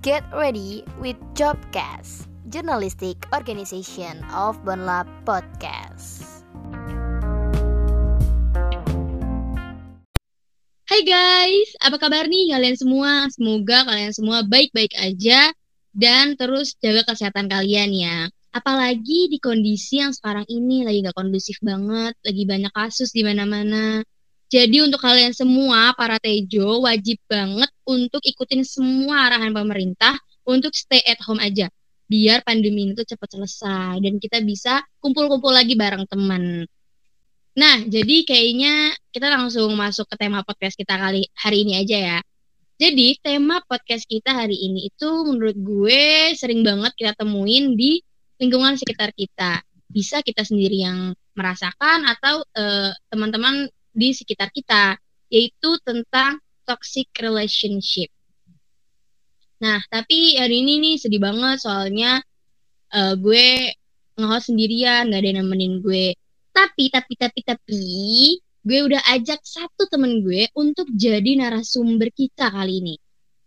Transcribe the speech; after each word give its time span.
Get 0.00 0.24
ready 0.32 0.80
with 0.96 1.20
Jobcast, 1.36 2.24
journalistic 2.48 3.20
organization 3.36 4.24
of 4.32 4.56
Bonlab 4.64 5.04
Podcast. 5.28 6.24
Hai 10.88 11.04
guys, 11.04 11.76
apa 11.84 12.00
kabar 12.00 12.24
nih 12.32 12.48
kalian 12.48 12.80
semua? 12.80 13.28
Semoga 13.28 13.84
kalian 13.92 14.16
semua 14.16 14.40
baik-baik 14.40 14.96
aja 14.96 15.52
dan 15.92 16.32
terus 16.32 16.80
jaga 16.80 17.04
kesehatan 17.04 17.52
kalian 17.52 17.92
ya. 17.92 18.32
Apalagi 18.56 19.28
di 19.28 19.36
kondisi 19.36 20.00
yang 20.00 20.16
sekarang 20.16 20.48
ini 20.48 20.80
lagi 20.80 21.04
gak 21.04 21.12
kondusif 21.20 21.60
banget, 21.60 22.16
lagi 22.24 22.48
banyak 22.48 22.72
kasus 22.72 23.12
di 23.12 23.20
mana-mana. 23.20 24.00
Jadi 24.50 24.82
untuk 24.82 24.98
kalian 24.98 25.30
semua, 25.30 25.94
para 25.94 26.18
Tejo, 26.18 26.82
wajib 26.82 27.22
banget 27.30 27.70
untuk 27.86 28.18
ikutin 28.18 28.66
semua 28.66 29.30
arahan 29.30 29.54
pemerintah 29.54 30.18
untuk 30.42 30.74
stay 30.74 30.98
at 31.06 31.22
home 31.22 31.38
aja. 31.38 31.70
Biar 32.10 32.42
pandemi 32.42 32.90
ini 32.90 32.98
tuh 32.98 33.06
cepat 33.06 33.38
selesai 33.38 34.02
dan 34.02 34.18
kita 34.18 34.42
bisa 34.42 34.82
kumpul-kumpul 34.98 35.54
lagi 35.54 35.78
bareng 35.78 36.02
teman. 36.10 36.66
Nah, 37.54 37.76
jadi 37.86 38.26
kayaknya 38.26 38.98
kita 39.14 39.30
langsung 39.30 39.70
masuk 39.78 40.10
ke 40.10 40.18
tema 40.18 40.42
podcast 40.42 40.74
kita 40.74 40.98
kali 40.98 41.30
hari 41.38 41.62
ini 41.62 41.86
aja 41.86 41.98
ya. 41.98 42.18
Jadi 42.74 43.22
tema 43.22 43.62
podcast 43.62 44.02
kita 44.10 44.34
hari 44.34 44.58
ini 44.58 44.90
itu 44.90 45.10
menurut 45.30 45.54
gue 45.54 46.34
sering 46.34 46.66
banget 46.66 46.90
kita 46.98 47.12
temuin 47.14 47.78
di 47.78 48.02
lingkungan 48.42 48.74
sekitar 48.74 49.14
kita. 49.14 49.62
Bisa 49.86 50.26
kita 50.26 50.42
sendiri 50.42 50.82
yang 50.82 51.14
merasakan 51.38 52.02
atau 52.10 52.42
uh, 52.42 52.90
teman-teman 53.06 53.70
di 54.00 54.16
sekitar 54.16 54.48
kita, 54.48 54.96
yaitu 55.28 55.76
tentang 55.84 56.40
toxic 56.64 57.12
relationship. 57.20 58.08
Nah, 59.60 59.84
tapi 59.92 60.40
hari 60.40 60.64
ini 60.64 60.80
nih 60.80 60.96
sedih 60.96 61.20
banget 61.20 61.60
soalnya 61.60 62.24
uh, 62.96 63.12
gue 63.20 63.76
ngehost 64.16 64.48
sendirian, 64.48 65.12
gak 65.12 65.20
ada 65.20 65.28
yang 65.28 65.44
nemenin 65.44 65.84
gue. 65.84 66.16
Tapi, 66.50 66.88
tapi, 66.88 67.12
tapi, 67.20 67.40
tapi, 67.44 67.84
gue 68.40 68.78
udah 68.84 69.00
ajak 69.16 69.40
satu 69.44 69.84
temen 69.92 70.24
gue 70.24 70.48
untuk 70.56 70.88
jadi 70.96 71.36
narasumber 71.36 72.08
kita 72.12 72.48
kali 72.48 72.80
ini. 72.80 72.96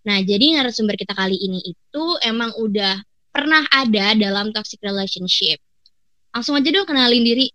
Nah, 0.05 0.21
jadi 0.21 0.61
narasumber 0.61 0.93
kita 0.99 1.17
kali 1.17 1.37
ini 1.37 1.73
itu 1.73 2.05
emang 2.21 2.53
udah 2.61 3.01
pernah 3.33 3.65
ada 3.73 4.13
dalam 4.13 4.53
toxic 4.53 4.77
relationship. 4.85 5.57
Langsung 6.33 6.57
aja 6.57 6.69
dong 6.69 6.85
kenalin 6.85 7.25
diri. 7.25 7.49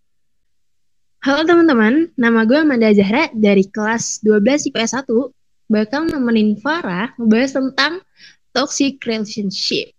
Halo 1.19 1.43
teman-teman, 1.43 2.15
nama 2.15 2.47
gue 2.47 2.55
Amanda 2.63 2.95
Zahra 2.95 3.27
dari 3.35 3.67
kelas 3.67 4.23
12 4.23 4.71
IPS 4.71 5.03
1 5.03 5.11
bakal 5.67 6.07
nemenin 6.07 6.55
Farah 6.63 7.11
ngebahas 7.19 7.59
tentang 7.59 8.07
toxic 8.55 9.03
relationship. 9.03 9.91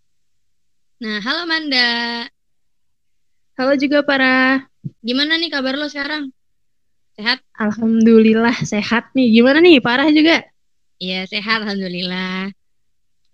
Nah, 1.03 1.19
halo 1.19 1.43
Amanda. 1.43 2.23
Halo 3.59 3.75
juga 3.75 3.99
para. 3.99 4.63
Gimana 5.03 5.35
nih 5.35 5.51
kabar 5.51 5.75
lo 5.75 5.91
sekarang? 5.91 6.31
Sehat? 7.19 7.43
Alhamdulillah 7.51 8.55
sehat 8.63 9.11
nih. 9.11 9.43
Gimana 9.43 9.59
nih, 9.59 9.83
Farah 9.83 10.07
juga? 10.15 10.47
Iya, 11.03 11.27
sehat 11.27 11.67
Alhamdulillah. 11.67 12.47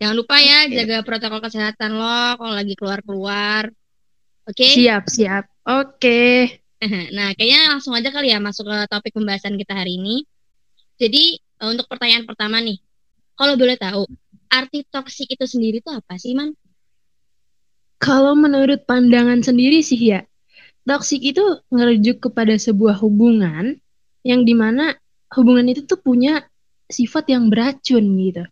Jangan 0.02 0.16
lupa 0.17 0.42
ya 0.42 0.66
okay. 0.66 0.73
jaga 0.73 1.05
protokol 1.05 1.38
kesehatan 1.38 2.02
lo 2.02 2.33
kalau 2.42 2.53
lagi 2.58 2.73
keluar-keluar. 2.73 3.70
Oke? 4.49 4.73
Okay? 4.73 4.73
Siap, 4.73 5.05
siap. 5.05 5.45
Oke. 5.70 6.02
Okay. 6.02 6.64
Nah, 7.17 7.33
kayaknya 7.33 7.75
langsung 7.75 7.94
aja 7.97 8.09
kali 8.14 8.31
ya 8.31 8.39
masuk 8.39 8.67
ke 8.67 8.78
topik 8.91 9.14
pembahasan 9.16 9.55
kita 9.55 9.73
hari 9.73 9.97
ini. 9.97 10.25
Jadi, 10.95 11.39
eh, 11.39 11.67
untuk 11.69 11.89
pertanyaan 11.92 12.25
pertama 12.27 12.61
nih. 12.64 12.80
Kalau 13.36 13.59
boleh 13.59 13.75
tahu, 13.75 14.08
arti 14.47 14.88
toksik 14.88 15.36
itu 15.36 15.44
sendiri 15.44 15.83
itu 15.83 15.92
apa 15.92 16.16
sih, 16.16 16.31
Man? 16.31 16.55
Kalau 17.99 18.36
menurut 18.36 18.87
pandangan 18.87 19.43
sendiri 19.43 19.83
sih 19.83 19.99
ya, 19.99 20.23
toksik 20.87 21.20
itu 21.20 21.43
ngerujuk 21.73 22.30
kepada 22.30 22.55
sebuah 22.55 23.02
hubungan 23.04 23.76
yang 24.23 24.48
di 24.48 24.55
mana 24.55 24.95
hubungan 25.36 25.67
itu 25.67 25.83
tuh 25.83 25.99
punya 25.99 26.45
sifat 26.88 27.33
yang 27.33 27.49
beracun 27.52 28.05
gitu. 28.21 28.43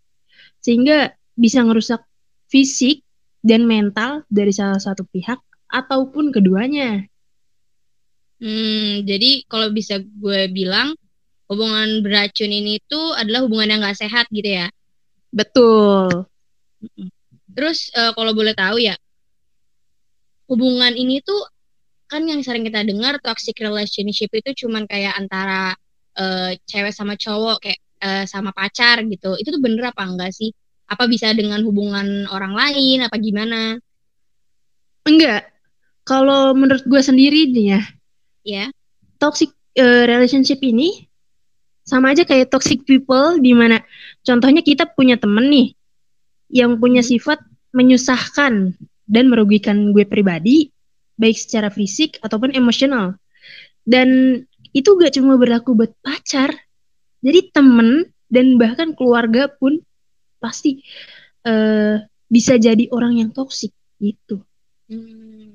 Sehingga 0.60 1.14
bisa 1.38 1.64
ngerusak 1.64 2.04
fisik 2.50 3.04
dan 3.44 3.68
mental 3.68 4.24
dari 4.32 4.52
salah 4.56 4.80
satu 4.80 5.04
pihak 5.08 5.40
ataupun 5.70 6.32
keduanya. 6.32 7.08
Hmm, 8.42 9.06
jadi 9.06 9.46
kalau 9.46 9.70
bisa 9.70 10.02
gue 10.02 10.50
bilang 10.52 10.98
hubungan 11.52 12.02
beracun 12.02 12.50
ini 12.50 12.82
tuh 12.90 13.14
adalah 13.14 13.46
hubungan 13.46 13.78
yang 13.78 13.80
gak 13.86 14.00
sehat 14.00 14.26
gitu 14.34 14.64
ya. 14.64 14.68
Betul. 15.34 16.26
Terus 17.54 17.94
uh, 17.94 18.12
kalau 18.18 18.34
boleh 18.34 18.58
tahu 18.58 18.82
ya, 18.82 18.98
hubungan 20.50 20.94
ini 20.94 21.22
tuh 21.22 21.46
kan 22.10 22.26
yang 22.30 22.46
sering 22.46 22.62
kita 22.62 22.86
dengar 22.86 23.18
toxic 23.22 23.58
relationship 23.58 24.30
itu 24.34 24.66
cuman 24.66 24.86
kayak 24.86 25.18
antara 25.18 25.74
uh, 26.18 26.52
cewek 26.70 26.94
sama 26.94 27.18
cowok 27.18 27.58
kayak 27.64 27.80
uh, 28.04 28.26
sama 28.30 28.54
pacar 28.54 29.02
gitu. 29.08 29.34
Itu 29.40 29.50
tuh 29.56 29.62
bener 29.62 29.90
apa 29.90 30.06
enggak 30.06 30.34
sih? 30.34 30.54
Apa 30.86 31.10
bisa 31.10 31.32
dengan 31.34 31.64
hubungan 31.66 32.30
orang 32.30 32.54
lain 32.54 33.02
apa 33.02 33.16
gimana? 33.18 33.82
Enggak. 35.10 35.50
Kalau 36.04 36.52
menurut 36.54 36.84
gue 36.84 37.02
sendiri 37.02 37.50
nih 37.50 37.80
ya, 37.80 37.82
ya 38.44 38.70
toxic 39.18 39.52
uh, 39.80 40.04
relationship 40.08 40.60
ini 40.62 41.08
sama 41.84 42.16
aja 42.16 42.24
kayak 42.24 42.48
toxic 42.48 42.88
people 42.88 43.40
di 43.40 43.52
mana 43.52 43.84
contohnya 44.24 44.64
kita 44.64 44.88
punya 44.88 45.20
temen 45.20 45.52
nih 45.52 45.76
yang 46.54 46.80
punya 46.80 47.04
hmm. 47.04 47.12
sifat 47.16 47.40
menyusahkan 47.74 48.78
dan 49.04 49.26
merugikan 49.28 49.92
gue 49.92 50.08
pribadi 50.08 50.72
baik 51.20 51.36
secara 51.36 51.68
fisik 51.74 52.22
ataupun 52.24 52.56
emosional 52.56 53.20
dan 53.84 54.40
itu 54.74 54.90
gak 54.96 55.20
cuma 55.20 55.36
berlaku 55.36 55.76
buat 55.76 55.92
pacar 56.00 56.56
jadi 57.20 57.52
temen 57.52 58.12
dan 58.32 58.58
bahkan 58.58 58.98
keluarga 58.98 59.46
pun 59.48 59.84
pasti 60.42 60.84
uh, 61.46 62.02
bisa 62.28 62.58
jadi 62.58 62.90
orang 62.90 63.22
yang 63.22 63.30
toksik 63.30 63.72
gitu. 64.02 64.42
Hmm. 64.90 65.53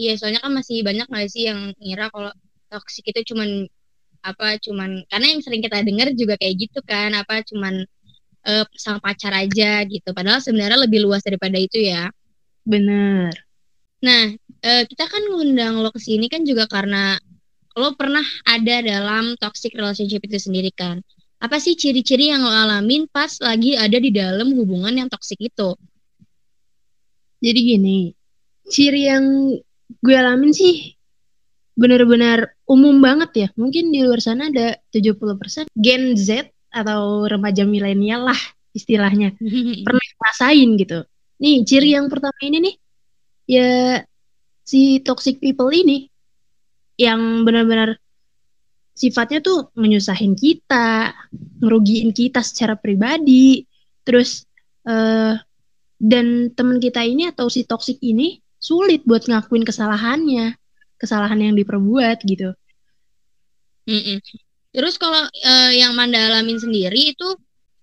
Iya, 0.00 0.12
soalnya 0.16 0.40
kan 0.40 0.52
masih 0.56 0.80
banyak 0.80 1.06
nggak 1.12 1.28
sih 1.28 1.44
yang 1.44 1.76
ngira 1.76 2.08
kalau 2.08 2.32
toxic 2.72 3.04
itu 3.12 3.20
cuman 3.34 3.68
apa 4.24 4.56
cuman 4.60 5.04
karena 5.12 5.26
yang 5.32 5.40
sering 5.44 5.60
kita 5.64 5.80
dengar 5.84 6.08
juga 6.12 6.36
kayak 6.40 6.54
gitu 6.60 6.80
kan 6.84 7.12
apa 7.16 7.40
cuman 7.44 7.84
uh, 8.48 8.64
sama 8.80 8.98
pacar 9.04 9.32
aja 9.36 9.84
gitu. 9.84 10.08
Padahal 10.16 10.40
sebenarnya 10.40 10.78
lebih 10.88 11.04
luas 11.04 11.20
daripada 11.20 11.60
itu 11.60 11.76
ya. 11.84 12.08
Bener. 12.64 13.28
Nah 14.00 14.32
uh, 14.64 14.82
kita 14.88 15.04
kan 15.04 15.22
ngundang 15.28 15.84
lo 15.84 15.92
ke 15.92 16.00
sini 16.00 16.32
kan 16.32 16.48
juga 16.48 16.64
karena 16.64 17.20
lo 17.76 17.92
pernah 17.92 18.24
ada 18.48 18.80
dalam 18.80 19.36
toxic 19.36 19.76
relationship 19.76 20.24
itu 20.24 20.40
sendiri 20.40 20.72
kan. 20.72 21.04
Apa 21.44 21.60
sih 21.60 21.76
ciri-ciri 21.76 22.32
yang 22.32 22.40
lo 22.40 22.52
alamin 22.52 23.04
pas 23.08 23.36
lagi 23.44 23.76
ada 23.76 24.00
di 24.00 24.08
dalam 24.12 24.48
hubungan 24.56 24.96
yang 24.96 25.08
toxic 25.12 25.36
itu? 25.44 25.76
Jadi 27.44 27.60
gini 27.60 28.00
ciri 28.70 29.02
yang 29.10 29.24
gue 29.98 30.14
alamin 30.14 30.54
sih 30.54 30.94
benar-benar 31.74 32.54
umum 32.70 33.02
banget 33.02 33.30
ya. 33.34 33.48
Mungkin 33.58 33.90
di 33.90 34.04
luar 34.06 34.22
sana 34.22 34.52
ada 34.52 34.78
70% 34.94 35.72
Gen 35.74 36.14
Z 36.14 36.52
atau 36.70 37.26
remaja 37.26 37.66
milenial 37.66 38.30
lah 38.30 38.40
istilahnya. 38.70 39.34
Pernah 39.86 40.06
ngerasain 40.20 40.70
gitu. 40.78 40.98
Nih, 41.40 41.64
ciri 41.64 41.96
yang 41.96 42.06
pertama 42.12 42.36
ini 42.44 42.58
nih 42.60 42.74
ya 43.50 43.70
si 44.62 45.02
toxic 45.02 45.42
people 45.42 45.74
ini 45.74 46.06
yang 47.00 47.42
benar-benar 47.42 47.98
sifatnya 48.94 49.40
tuh 49.40 49.72
menyusahin 49.74 50.36
kita, 50.36 51.16
ngerugiin 51.64 52.12
kita 52.12 52.44
secara 52.44 52.76
pribadi, 52.76 53.64
terus 54.04 54.44
uh, 54.84 55.40
dan 55.96 56.52
teman 56.52 56.76
kita 56.76 57.00
ini 57.00 57.32
atau 57.32 57.48
si 57.48 57.64
toxic 57.64 57.96
ini 58.04 58.36
sulit 58.60 59.02
buat 59.08 59.24
ngakuin 59.24 59.64
kesalahannya, 59.64 60.54
kesalahan 61.00 61.40
yang 61.40 61.54
diperbuat 61.56 62.22
gitu. 62.28 62.52
Mm-mm. 63.88 64.20
Terus 64.70 64.94
kalau 65.00 65.26
uh, 65.26 65.72
yang 65.74 65.96
Manda 65.98 66.20
alamin 66.20 66.60
sendiri 66.60 67.16
itu 67.16 67.28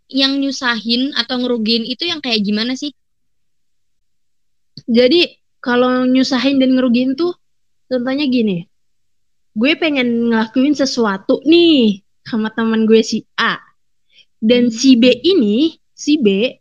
yang 0.08 0.40
nyusahin 0.40 1.12
atau 1.18 1.36
ngerugiin 1.44 1.84
itu 1.84 2.08
yang 2.08 2.24
kayak 2.24 2.46
gimana 2.46 2.80
sih? 2.80 2.96
Jadi 4.88 5.36
kalau 5.60 6.08
nyusahin 6.08 6.62
dan 6.62 6.78
ngerugiin 6.78 7.20
tuh 7.20 7.36
contohnya 7.92 8.24
gini. 8.30 8.64
Gue 9.58 9.74
pengen 9.74 10.30
ngelakuin 10.32 10.78
sesuatu 10.78 11.42
nih 11.44 12.06
sama 12.24 12.54
teman 12.54 12.86
gue 12.86 13.02
si 13.02 13.26
A. 13.36 13.58
Dan 14.38 14.70
si 14.70 14.94
B 14.94 15.10
ini, 15.26 15.74
si 15.98 16.22
B 16.22 16.54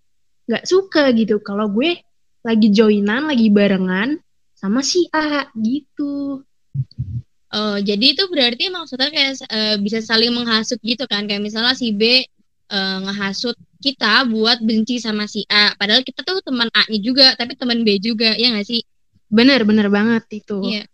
nggak 0.49 0.65
suka 0.65 1.13
gitu 1.13 1.43
kalau 1.45 1.69
gue 1.69 2.06
lagi 2.47 2.71
joinan, 2.71 3.27
lagi 3.27 3.51
barengan 3.51 4.23
sama 4.55 4.87
si 4.87 5.11
A 5.11 5.51
gitu. 5.59 6.47
Oh, 7.51 7.77
jadi 7.83 8.15
itu 8.15 8.23
berarti 8.31 8.71
maksudnya 8.71 9.11
kayak 9.11 9.35
uh, 9.51 9.77
bisa 9.83 9.99
saling 9.99 10.31
menghasut 10.31 10.79
gitu 10.87 11.11
kan? 11.11 11.27
Kayak 11.27 11.43
misalnya 11.43 11.75
si 11.75 11.91
B 11.91 12.23
uh, 12.71 12.99
ngehasut 13.03 13.59
kita 13.83 14.31
buat 14.31 14.63
benci 14.63 15.03
sama 15.03 15.27
si 15.27 15.43
A 15.51 15.75
padahal 15.75 16.07
kita 16.07 16.23
tuh 16.23 16.43
teman 16.43 16.71
A-nya 16.75 16.99
juga 17.03 17.27
tapi 17.35 17.55
teman 17.55 17.83
B 17.83 17.99
juga 18.03 18.35
ya 18.35 18.51
nggak 18.51 18.67
sih 18.67 18.83
Bener, 19.27 19.67
bener 19.67 19.91
banget 19.91 20.25
itu. 20.31 20.59
Iya. 20.63 20.85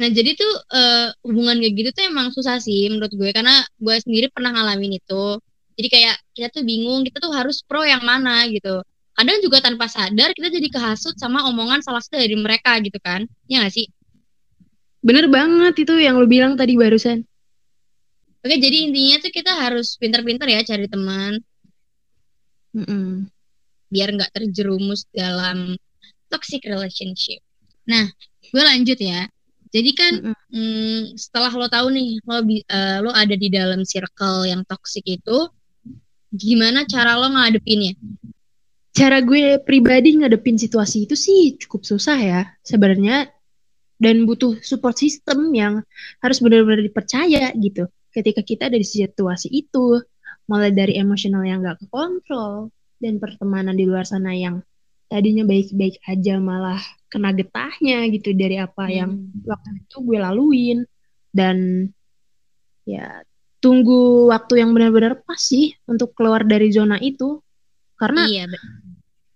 Nah 0.00 0.08
jadi 0.10 0.30
tuh 0.34 0.52
eh, 0.74 1.08
hubungan 1.22 1.60
kayak 1.60 1.74
gitu 1.76 1.90
tuh 1.94 2.04
emang 2.08 2.32
susah 2.34 2.58
sih 2.58 2.88
menurut 2.90 3.12
gue 3.14 3.30
karena 3.30 3.62
gue 3.78 3.96
sendiri 4.00 4.26
pernah 4.32 4.50
ngalamin 4.56 4.98
itu. 4.98 5.38
Jadi 5.74 5.88
kayak 5.90 6.16
kita 6.34 6.48
tuh 6.54 6.64
bingung 6.64 7.02
kita 7.06 7.18
tuh 7.20 7.32
harus 7.34 7.62
pro 7.62 7.84
yang 7.84 8.02
mana 8.02 8.46
gitu. 8.48 8.80
Kadang 9.14 9.38
juga 9.40 9.62
tanpa 9.62 9.86
sadar 9.86 10.34
kita 10.34 10.50
jadi 10.50 10.68
kehasut 10.70 11.14
sama 11.14 11.46
omongan 11.46 11.86
salah 11.86 12.02
satu 12.02 12.18
dari 12.18 12.34
mereka 12.34 12.74
gitu 12.82 12.98
kan. 12.98 13.30
Ya 13.46 13.62
gak 13.62 13.74
sih? 13.74 13.86
Bener 15.04 15.30
banget 15.30 15.86
itu 15.86 15.94
yang 16.00 16.18
lu 16.18 16.26
bilang 16.26 16.58
tadi 16.58 16.74
barusan. 16.74 17.22
Oke 18.44 18.56
jadi 18.60 18.90
intinya 18.90 19.16
tuh 19.24 19.32
kita 19.32 19.52
harus 19.56 19.96
pintar-pintar 19.96 20.44
ya 20.52 20.60
cari 20.60 20.84
teman 20.84 21.40
Mm-mm. 22.76 23.30
biar 23.88 24.12
nggak 24.12 24.34
terjerumus 24.34 25.08
dalam 25.14 25.78
toxic 26.28 26.66
relationship. 26.66 27.40
Nah, 27.86 28.10
gue 28.50 28.62
lanjut 28.64 28.98
ya. 28.98 29.30
Jadi 29.70 29.90
kan 29.94 30.12
hmm, 30.50 31.18
setelah 31.18 31.50
lo 31.54 31.66
tahu 31.70 31.90
nih 31.94 32.18
lo 32.26 32.42
eh, 32.46 32.98
lo 33.02 33.10
ada 33.10 33.34
di 33.34 33.48
dalam 33.50 33.82
circle 33.86 34.46
yang 34.46 34.62
toxic 34.66 35.02
itu, 35.06 35.38
gimana 36.34 36.86
cara 36.86 37.18
lo 37.18 37.30
ngadepinnya? 37.30 37.94
Cara 38.94 39.18
gue 39.26 39.58
pribadi 39.58 40.14
ngadepin 40.14 40.54
situasi 40.54 41.10
itu 41.10 41.18
sih 41.18 41.58
cukup 41.58 41.82
susah 41.82 42.14
ya 42.14 42.40
sebenarnya 42.62 43.26
dan 43.98 44.22
butuh 44.22 44.62
support 44.62 44.94
system 44.94 45.50
yang 45.50 45.82
harus 46.22 46.38
benar-benar 46.38 46.78
dipercaya 46.82 47.50
gitu. 47.58 47.90
Ketika 48.14 48.46
kita 48.46 48.70
ada 48.70 48.78
di 48.78 48.86
situasi 48.86 49.50
itu, 49.50 49.98
mulai 50.46 50.70
dari 50.70 50.94
emosional 50.94 51.42
yang 51.42 51.66
gak 51.66 51.82
kekontrol 51.82 52.70
dan 53.02 53.18
pertemanan 53.18 53.74
di 53.74 53.82
luar 53.82 54.06
sana 54.06 54.30
yang 54.30 54.62
tadinya 55.10 55.42
baik-baik 55.42 55.98
aja 56.06 56.38
malah 56.38 56.78
kena 57.10 57.34
getahnya 57.34 58.06
gitu 58.14 58.30
dari 58.34 58.62
apa 58.62 58.88
yang 58.90 59.10
Hmm. 59.18 59.42
waktu 59.46 59.82
itu 59.82 59.96
gue 60.06 60.18
laluin 60.22 60.78
dan 61.34 61.88
ya 62.86 63.22
tunggu 63.58 64.28
waktu 64.30 64.62
yang 64.62 64.70
benar-benar 64.74 65.22
pas 65.22 65.38
sih 65.40 65.74
untuk 65.86 66.14
keluar 66.14 66.44
dari 66.44 66.70
zona 66.70 66.98
itu 67.00 67.40
karena 67.94 68.26
Iya, 68.26 68.44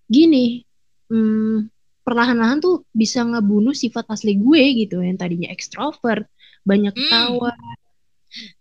gini 0.09 0.65
hmm, 1.13 1.69
perlahan-lahan 2.03 2.59
tuh 2.65 2.89
bisa 2.91 3.23
ngebunuh 3.23 3.77
sifat 3.77 4.09
asli 4.09 4.41
gue 4.41 4.65
gitu 4.85 5.05
yang 5.05 5.21
tadinya 5.21 5.53
ekstrovert 5.53 6.27
banyak 6.65 6.93
Hmm. 6.97 7.05
ketawa 7.05 7.53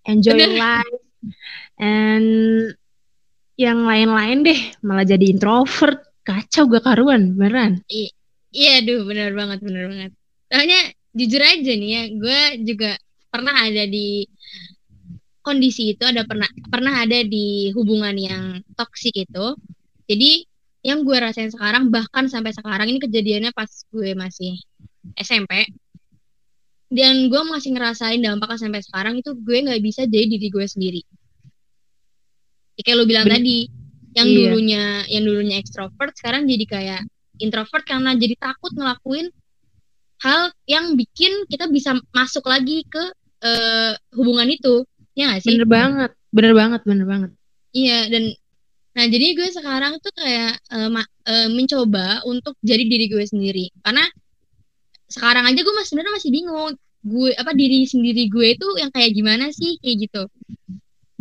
enjoy 0.07 0.37
Bener. 0.37 0.59
life 0.59 1.03
and 1.79 2.29
yang 3.57 3.83
lain-lain 3.87 4.45
deh 4.45 4.61
malah 4.85 5.07
jadi 5.07 5.25
introvert 5.33 6.03
kacau 6.21 6.67
gak 6.69 6.83
karuan 6.85 7.33
beneran 7.33 7.81
iya, 8.57 8.81
duh, 8.81 9.05
bener 9.05 9.37
banget, 9.37 9.59
bener 9.61 9.85
banget. 9.91 10.11
Soalnya 10.49 10.79
jujur 11.13 11.41
aja 11.43 11.71
nih 11.77 11.89
ya, 11.93 12.03
gue 12.09 12.41
juga 12.65 12.91
pernah 13.29 13.55
ada 13.67 13.83
di 13.85 14.25
kondisi 15.45 15.95
itu, 15.95 16.03
ada 16.03 16.25
pernah 16.27 16.49
pernah 16.67 17.05
ada 17.05 17.19
di 17.23 17.71
hubungan 17.77 18.15
yang 18.17 18.43
toksik 18.75 19.15
itu. 19.15 19.55
Jadi 20.07 20.47
yang 20.87 21.03
gue 21.03 21.17
rasain 21.19 21.51
sekarang 21.51 21.91
bahkan 21.91 22.31
sampai 22.31 22.55
sekarang 22.55 22.87
ini 22.87 23.03
kejadiannya 23.03 23.51
pas 23.51 23.67
gue 23.91 24.15
masih 24.15 24.55
SMP 25.19 25.67
dan 26.87 27.27
gue 27.27 27.41
masih 27.51 27.75
ngerasain 27.75 28.23
dampaknya 28.23 28.55
sampai 28.63 28.79
sekarang 28.79 29.13
itu 29.19 29.35
gue 29.35 29.57
nggak 29.67 29.83
bisa 29.83 30.07
jadi 30.07 30.23
diri 30.23 30.47
gue 30.47 30.63
sendiri. 30.63 31.01
Ya, 32.79 32.81
kayak 32.87 32.97
lo 32.97 33.03
bilang 33.03 33.27
Ben- 33.27 33.43
tadi, 33.43 33.67
yang 34.15 34.27
Iya. 34.31 34.35
dulunya 34.39 34.83
yang 35.11 35.23
dulunya 35.27 35.55
ekstrovert 35.59 36.15
sekarang 36.15 36.47
jadi 36.47 36.63
kayak 36.63 37.01
introvert 37.43 37.83
karena 37.83 38.15
jadi 38.15 38.39
takut 38.39 38.71
ngelakuin 38.71 39.27
hal 40.23 40.49
yang 40.65 40.95
bikin 40.95 41.45
kita 41.51 41.67
bisa 41.67 41.99
masuk 42.15 42.47
lagi 42.47 42.87
ke 42.87 43.03
eh, 43.37 43.93
hubungan 44.17 44.47
itu. 44.49 44.81
Ya 45.13 45.29
nggak 45.29 45.41
sih? 45.43 45.53
bener 45.53 45.67
banget 45.69 46.11
bener 46.31 46.53
banget 46.57 46.81
bener 46.87 47.05
banget 47.05 47.31
Iya 47.69 48.09
dan 48.09 48.23
nah 48.97 49.05
jadi 49.05 49.37
gue 49.37 49.49
sekarang 49.53 50.01
tuh 50.01 50.09
kayak 50.17 50.57
ma- 50.89 51.13
eh, 51.29 51.49
mencoba 51.53 52.25
untuk 52.25 52.57
jadi 52.65 52.81
diri 52.81 53.05
gue 53.13 53.21
sendiri. 53.21 53.69
Karena 53.85 54.01
sekarang 55.05 55.45
aja 55.45 55.61
gue 55.61 55.73
masih 55.77 55.89
sebenarnya 55.93 56.13
masih 56.17 56.31
bingung. 56.33 56.73
Gue 57.05 57.29
apa 57.37 57.53
diri 57.53 57.85
sendiri 57.85 58.25
gue 58.25 58.57
itu 58.57 58.67
yang 58.81 58.89
kayak 58.89 59.13
gimana 59.13 59.53
sih 59.53 59.77
kayak 59.85 60.09
gitu. 60.09 60.21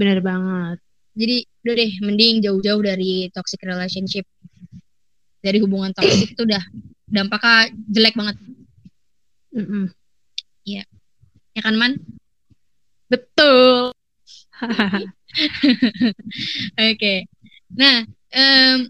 Bener 0.00 0.25
banget. 0.25 0.81
Jadi 1.17 1.37
udah 1.69 1.75
deh 1.76 1.93
mending 2.00 2.34
jauh-jauh 2.40 2.81
dari 2.81 3.28
toxic 3.37 3.61
relationship. 3.61 4.25
Dari 5.44 5.61
hubungan 5.61 5.93
toxic 5.93 6.32
itu 6.32 6.43
udah 6.49 6.64
dampaknya 7.12 7.76
jelek 7.93 8.17
banget. 8.17 8.37
Mm-mm. 9.52 9.93
ya 10.64 10.82
kan 11.61 11.76
man? 11.76 11.93
Betul. 13.12 13.93
Oke. 16.93 17.29
Nah, 17.74 18.06
em, 18.30 18.86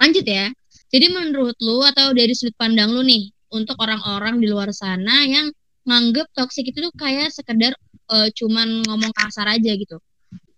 lanjut 0.00 0.24
ya. 0.24 0.48
Jadi 0.88 1.06
menurut 1.10 1.58
lu 1.58 1.82
atau 1.82 2.14
dari 2.14 2.32
sudut 2.32 2.54
pandang 2.54 2.94
lu 2.94 3.02
nih 3.02 3.28
untuk 3.50 3.74
orang-orang 3.82 4.38
di 4.38 4.46
luar 4.46 4.70
sana 4.70 5.26
yang 5.26 5.50
nganggep 5.84 6.30
toxic 6.32 6.70
itu 6.70 6.78
tuh 6.80 6.94
kayak 6.96 7.28
sekedar 7.34 7.74
eh, 8.14 8.28
cuman 8.32 8.86
ngomong 8.86 9.12
kasar 9.12 9.50
aja 9.50 9.74
gitu. 9.74 9.98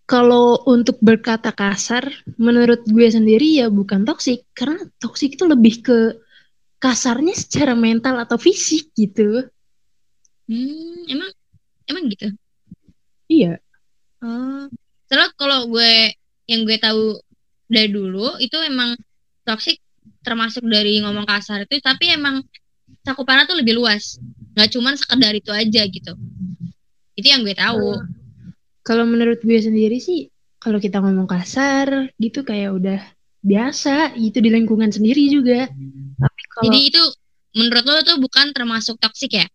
Kalau 0.06 0.62
untuk 0.70 1.02
berkata 1.02 1.50
kasar, 1.50 2.06
menurut 2.38 2.86
gue 2.86 3.08
sendiri 3.10 3.58
ya 3.58 3.66
bukan 3.66 4.06
toksik, 4.06 4.46
karena 4.54 4.86
toksik 5.02 5.34
itu 5.34 5.50
lebih 5.50 5.82
ke 5.82 5.98
kasarnya 6.78 7.34
secara 7.34 7.74
mental 7.74 8.14
atau 8.22 8.38
fisik 8.38 8.94
gitu. 8.94 9.50
Hmm, 10.46 11.10
emang 11.10 11.30
emang 11.90 12.06
gitu. 12.06 12.30
Iya, 13.26 13.58
Oh. 14.24 14.66
Soalnya 15.06 15.30
kalau 15.36 15.70
gue 15.70 15.92
yang 16.46 16.66
gue 16.66 16.78
tahu 16.78 17.18
dari 17.66 17.90
dulu 17.90 18.38
itu 18.38 18.54
emang 18.62 18.94
toxic 19.42 19.82
termasuk 20.22 20.62
dari 20.66 21.02
ngomong 21.02 21.26
kasar 21.26 21.66
itu 21.66 21.78
tapi 21.82 22.14
emang 22.14 22.42
cakupannya 23.06 23.46
tuh 23.46 23.58
lebih 23.58 23.78
luas. 23.78 24.18
nggak 24.56 24.70
cuman 24.72 24.94
sekedar 24.96 25.32
itu 25.36 25.52
aja 25.52 25.82
gitu. 25.84 26.12
Itu 27.12 27.26
yang 27.28 27.44
gue 27.44 27.54
tahu. 27.54 28.02
kalau 28.86 29.02
menurut 29.02 29.42
gue 29.42 29.58
sendiri 29.58 29.98
sih, 29.98 30.30
kalau 30.62 30.78
kita 30.78 31.02
ngomong 31.02 31.26
kasar 31.26 32.08
gitu 32.16 32.46
kayak 32.46 32.70
udah 32.72 33.00
biasa 33.42 34.14
gitu 34.16 34.38
di 34.40 34.50
lingkungan 34.50 34.88
sendiri 34.90 35.28
juga. 35.28 35.68
Tapi 36.16 36.42
kalau 36.54 36.62
Jadi 36.70 36.78
itu 36.88 37.02
menurut 37.58 37.84
lo 37.84 38.00
tuh 38.06 38.16
bukan 38.22 38.54
termasuk 38.54 38.96
toxic 39.02 39.42
ya? 39.42 39.46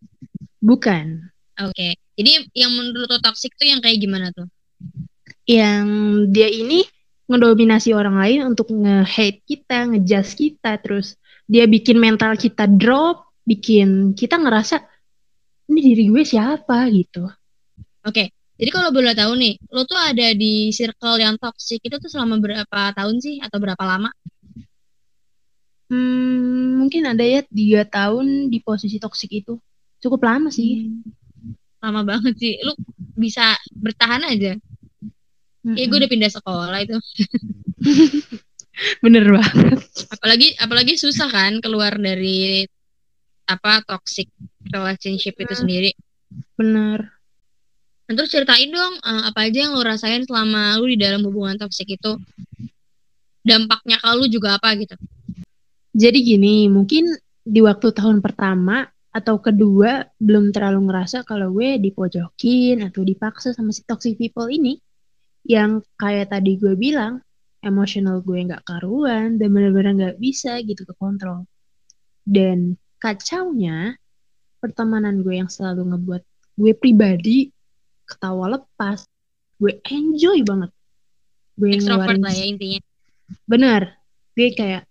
bukan, 0.62 1.32
Oke. 1.60 1.98
Jadi 2.16 2.48
yang 2.56 2.72
menurut 2.72 3.08
lo 3.08 3.18
toxic 3.20 3.52
tuh 3.58 3.68
yang 3.68 3.80
kayak 3.82 4.00
gimana 4.00 4.32
tuh? 4.32 4.48
Yang 5.46 5.86
dia 6.30 6.48
ini 6.48 6.86
ngedominasi 7.26 7.96
orang 7.96 8.18
lain 8.18 8.40
untuk 8.52 8.68
nge-hate 8.70 9.40
kita, 9.46 9.88
ngejudge 9.88 10.32
kita, 10.36 10.76
terus 10.82 11.16
dia 11.48 11.64
bikin 11.66 11.96
mental 11.98 12.36
kita 12.36 12.68
drop, 12.68 13.30
bikin 13.42 14.12
kita 14.14 14.38
ngerasa 14.38 14.84
ini 15.72 15.80
diri 15.80 16.04
gue 16.10 16.22
siapa 16.26 16.86
gitu. 16.92 17.26
Oke. 18.04 18.30
Jadi 18.62 18.70
kalau 18.70 18.94
boleh 18.94 19.16
tahu 19.16 19.32
nih, 19.34 19.58
lo 19.74 19.82
tuh 19.88 19.98
ada 19.98 20.36
di 20.38 20.70
circle 20.70 21.18
yang 21.18 21.34
toxic 21.40 21.82
itu 21.82 21.96
tuh 21.98 22.06
selama 22.06 22.38
berapa 22.38 22.94
tahun 22.94 23.18
sih 23.18 23.42
atau 23.42 23.58
berapa 23.58 23.80
lama? 23.82 24.12
Hmm, 25.90 26.78
mungkin 26.78 27.04
ada 27.10 27.24
ya 27.26 27.42
tiga 27.42 27.82
tahun 27.84 28.52
di 28.52 28.62
posisi 28.62 29.02
toksik 29.02 29.44
itu. 29.44 29.58
Cukup 29.98 30.22
lama 30.22 30.52
sih. 30.52 30.94
Lama 31.82 32.06
banget 32.06 32.38
sih. 32.38 32.54
Lu 32.62 32.76
bisa 33.18 33.58
bertahan 33.74 34.22
aja. 34.30 34.54
Ya 35.62 35.84
gue 35.86 35.98
udah 35.98 36.10
pindah 36.10 36.32
sekolah 36.34 36.78
itu. 36.82 36.98
Bener 39.04 39.24
banget. 39.30 39.78
Apalagi 40.10 40.58
apalagi 40.58 40.98
susah 40.98 41.30
kan 41.30 41.62
keluar 41.62 41.94
dari 41.94 42.66
apa 43.46 43.82
toxic 43.86 44.26
relationship 44.66 45.38
itu 45.38 45.54
sendiri. 45.54 45.90
Bener. 46.58 47.22
Nah, 48.10 48.12
terus 48.18 48.34
ceritain 48.34 48.68
dong 48.68 48.94
eh, 48.98 49.22
apa 49.30 49.46
aja 49.46 49.58
yang 49.68 49.72
lo 49.78 49.82
rasain 49.86 50.26
selama 50.26 50.76
lu 50.82 50.90
di 50.90 50.98
dalam 50.98 51.22
hubungan 51.22 51.58
toxic 51.60 51.94
itu. 51.94 52.18
Dampaknya 53.42 53.98
ke 53.98 54.08
lu 54.18 54.26
juga 54.30 54.58
apa 54.58 54.74
gitu. 54.78 54.94
Jadi 55.92 56.18
gini, 56.24 56.66
mungkin 56.72 57.12
di 57.42 57.60
waktu 57.60 57.92
tahun 57.92 58.22
pertama 58.22 58.86
atau 59.12 59.36
kedua 59.44 60.08
belum 60.16 60.56
terlalu 60.56 60.88
ngerasa 60.88 61.28
kalau 61.28 61.52
gue 61.52 61.76
dipojokin 61.76 62.80
atau 62.80 63.04
dipaksa 63.04 63.52
sama 63.52 63.70
si 63.70 63.84
toxic 63.84 64.16
people 64.16 64.48
ini. 64.48 64.80
Yang 65.42 65.86
kayak 65.98 66.30
tadi 66.30 66.58
gue 66.58 66.74
bilang, 66.78 67.22
emosional 67.62 68.22
gue 68.22 68.38
nggak 68.42 68.66
karuan 68.66 69.38
dan 69.38 69.48
benar-benar 69.50 69.92
nggak 69.94 70.16
bisa 70.18 70.58
gitu 70.62 70.82
ke 70.86 70.94
kontrol. 70.98 71.46
Dan 72.22 72.78
kacaunya, 73.02 73.98
pertemanan 74.62 75.22
gue 75.26 75.42
yang 75.42 75.50
selalu 75.50 75.94
ngebuat 75.94 76.22
gue 76.58 76.72
pribadi 76.78 77.50
ketawa 78.06 78.58
lepas, 78.58 79.02
gue 79.58 79.82
enjoy 79.90 80.42
banget. 80.46 80.70
gue 81.52 81.68
Extrovert 81.76 82.16
ngeluarin 82.16 82.22
lah 82.24 82.34
ya 82.34 82.46
intinya. 82.48 82.80
bener 83.44 83.82
gue 84.32 84.48
kayak 84.56 84.88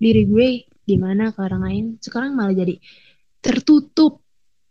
diri 0.00 0.22
gue 0.24 0.48
gimana 0.88 1.30
ke 1.30 1.38
orang 1.44 1.62
lain 1.62 1.84
sekarang 2.00 2.32
malah 2.34 2.56
jadi 2.56 2.80
tertutup 3.44 4.24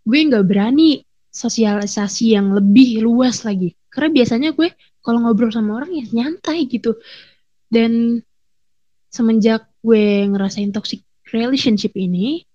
gue 0.03 0.19
nggak 0.27 0.43
berani 0.43 1.05
sosialisasi 1.31 2.35
yang 2.35 2.51
lebih 2.51 3.05
luas 3.05 3.45
lagi 3.47 3.77
karena 3.93 4.09
biasanya 4.11 4.49
gue 4.51 4.69
kalau 5.01 5.19
ngobrol 5.21 5.49
sama 5.49 5.81
orang 5.81 5.91
ya 5.91 6.05
nyantai 6.07 6.65
gitu 6.65 6.97
dan 7.67 8.21
semenjak 9.07 9.67
gue 9.81 10.29
ngerasain 10.29 10.71
toxic 10.71 11.01
relationship 11.29 11.93
ini 11.93 12.45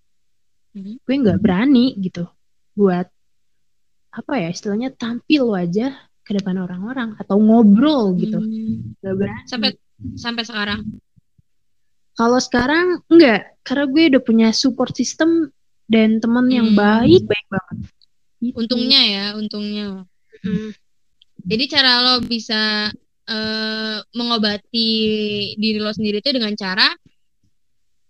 Mhm. 0.72 1.00
gue 1.02 1.14
nggak 1.16 1.40
berani 1.40 1.96
gitu 1.96 2.28
buat 2.72 3.08
apa 4.12 4.32
ya 4.36 4.48
istilahnya 4.48 4.92
tampil 4.92 5.52
wajah 5.52 5.92
ke 6.20 6.32
depan 6.32 6.56
orang-orang 6.58 7.16
atau 7.16 7.36
ngobrol 7.36 8.12
gitu 8.16 8.40
Hmm. 8.40 8.96
nggak 9.00 9.14
berani 9.16 9.44
Sampai 9.48 9.70
sampai 10.16 10.44
sekarang. 10.44 10.80
Kalau 12.12 12.40
sekarang 12.40 13.04
enggak, 13.12 13.60
karena 13.60 13.84
gue 13.88 14.02
udah 14.16 14.22
punya 14.24 14.48
support 14.52 14.96
system 14.96 15.52
dan 15.84 16.16
teman 16.16 16.48
yang 16.48 16.72
Hmm. 16.72 16.76
baik, 16.76 17.28
baik 17.28 17.46
banget. 17.48 17.76
Gitu. 18.40 18.56
Untungnya 18.56 19.00
ya, 19.04 19.24
untungnya. 19.36 19.86
Mm. 20.40 20.72
Jadi 21.46 21.64
cara 21.70 22.02
lo 22.02 22.14
bisa 22.26 22.90
eh, 23.30 23.98
mengobati 24.18 24.90
diri 25.54 25.78
lo 25.78 25.94
sendiri 25.94 26.18
itu 26.18 26.34
dengan 26.34 26.52
cara 26.58 26.90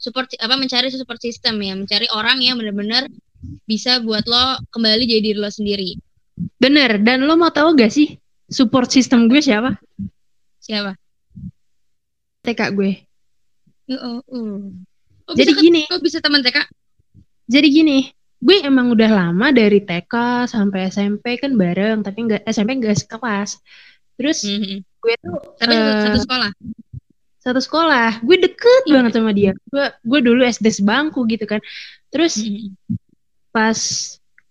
support 0.01 0.33
apa 0.41 0.57
mencari 0.57 0.89
support 0.89 1.21
system 1.21 1.61
ya, 1.61 1.77
mencari 1.77 2.09
orang 2.17 2.41
yang 2.41 2.57
benar-benar 2.57 3.09
bisa 3.69 4.01
buat 4.01 4.25
lo 4.25 4.61
kembali 4.73 5.05
jadi 5.05 5.23
diri 5.33 5.39
lo 5.39 5.53
sendiri. 5.53 6.01
Bener, 6.57 7.01
dan 7.01 7.25
lo 7.25 7.37
mau 7.37 7.53
tahu 7.53 7.77
gak 7.77 7.93
sih 7.93 8.17
support 8.49 8.89
system 8.89 9.29
gue 9.29 9.41
siapa? 9.41 9.77
Siapa? 10.61 10.97
TK 12.45 12.61
gue. 12.73 12.93
Oh, 13.93 14.21
oh, 14.27 14.61
oh. 15.27 15.35
Jadi 15.35 15.53
bisa 15.55 15.63
gini. 15.63 15.81
kok 15.87 16.03
bisa 16.03 16.19
teman 16.23 16.43
TK? 16.43 16.59
Jadi 17.47 17.67
gini, 17.71 17.99
gue 18.37 18.57
emang 18.63 18.93
udah 18.93 19.11
lama 19.11 19.49
dari 19.51 19.81
TK 19.81 20.47
sampai 20.47 20.93
SMP 20.93 21.41
kan 21.41 21.57
bareng, 21.57 22.05
tapi 22.05 22.29
enggak 22.29 22.43
SMP 22.47 22.77
enggak 22.77 22.97
sekelas. 23.01 23.59
Terus 24.17 24.39
Mhm. 24.45 24.81
gue 24.83 25.15
tuh 25.21 25.37
Tapi 25.61 25.75
satu, 25.75 25.91
eh, 25.91 26.03
satu 26.05 26.19
sekolah. 26.25 26.51
satu 27.41 27.61
sekolah, 27.63 28.11
gue 28.21 28.37
deket 28.43 28.83
Iya. 28.87 28.93
banget 28.93 29.13
sama 29.17 29.31
dia. 29.33 29.53
Gue 29.71 29.85
gue 30.05 30.21
dulu 30.21 30.43
SD 30.45 30.69
sebangku 30.83 31.25
gitu 31.29 31.49
kan. 31.49 31.61
Terus 32.13 32.41
Mhm. 32.41 32.77
pas 33.51 33.79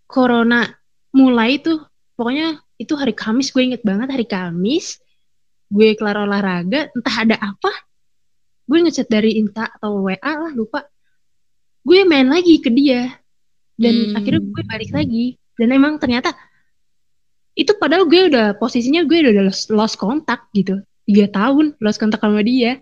corona 0.05 0.65
mulai 1.13 1.61
tuh 1.61 1.79
pokoknya 2.17 2.59
itu 2.75 2.93
hari 2.95 3.13
Kamis 3.15 3.51
gue 3.53 3.63
inget 3.63 3.83
banget 3.85 4.11
hari 4.11 4.27
Kamis 4.27 4.99
gue 5.69 5.95
kelar 5.95 6.19
olahraga 6.19 6.91
entah 6.91 7.15
ada 7.15 7.35
apa 7.39 7.71
gue 8.65 8.77
ngechat 8.81 9.07
dari 9.07 9.37
Inta 9.39 9.69
atau 9.69 10.03
WA 10.03 10.17
lah 10.21 10.51
lupa 10.51 10.83
gue 11.85 11.99
main 12.03 12.25
lagi 12.27 12.59
ke 12.59 12.67
dia 12.67 13.13
dan 13.75 13.95
Hmm. 13.95 14.15
akhirnya 14.15 14.41
gue 14.41 14.63
balik 14.65 14.91
lagi 14.91 15.25
dan 15.55 15.67
emang 15.71 15.99
ternyata 15.99 16.31
itu 17.55 17.71
padahal 17.75 18.07
gue 18.07 18.27
udah 18.27 18.55
posisinya 18.55 19.03
gue 19.03 19.17
udah 19.23 19.47
lost, 19.47 19.71
lost 19.71 19.95
kontak 19.95 20.47
gitu 20.51 20.79
tiga 21.03 21.27
tahun 21.29 21.75
lost 21.79 21.99
kontak 21.99 22.19
sama 22.19 22.41
dia 22.41 22.79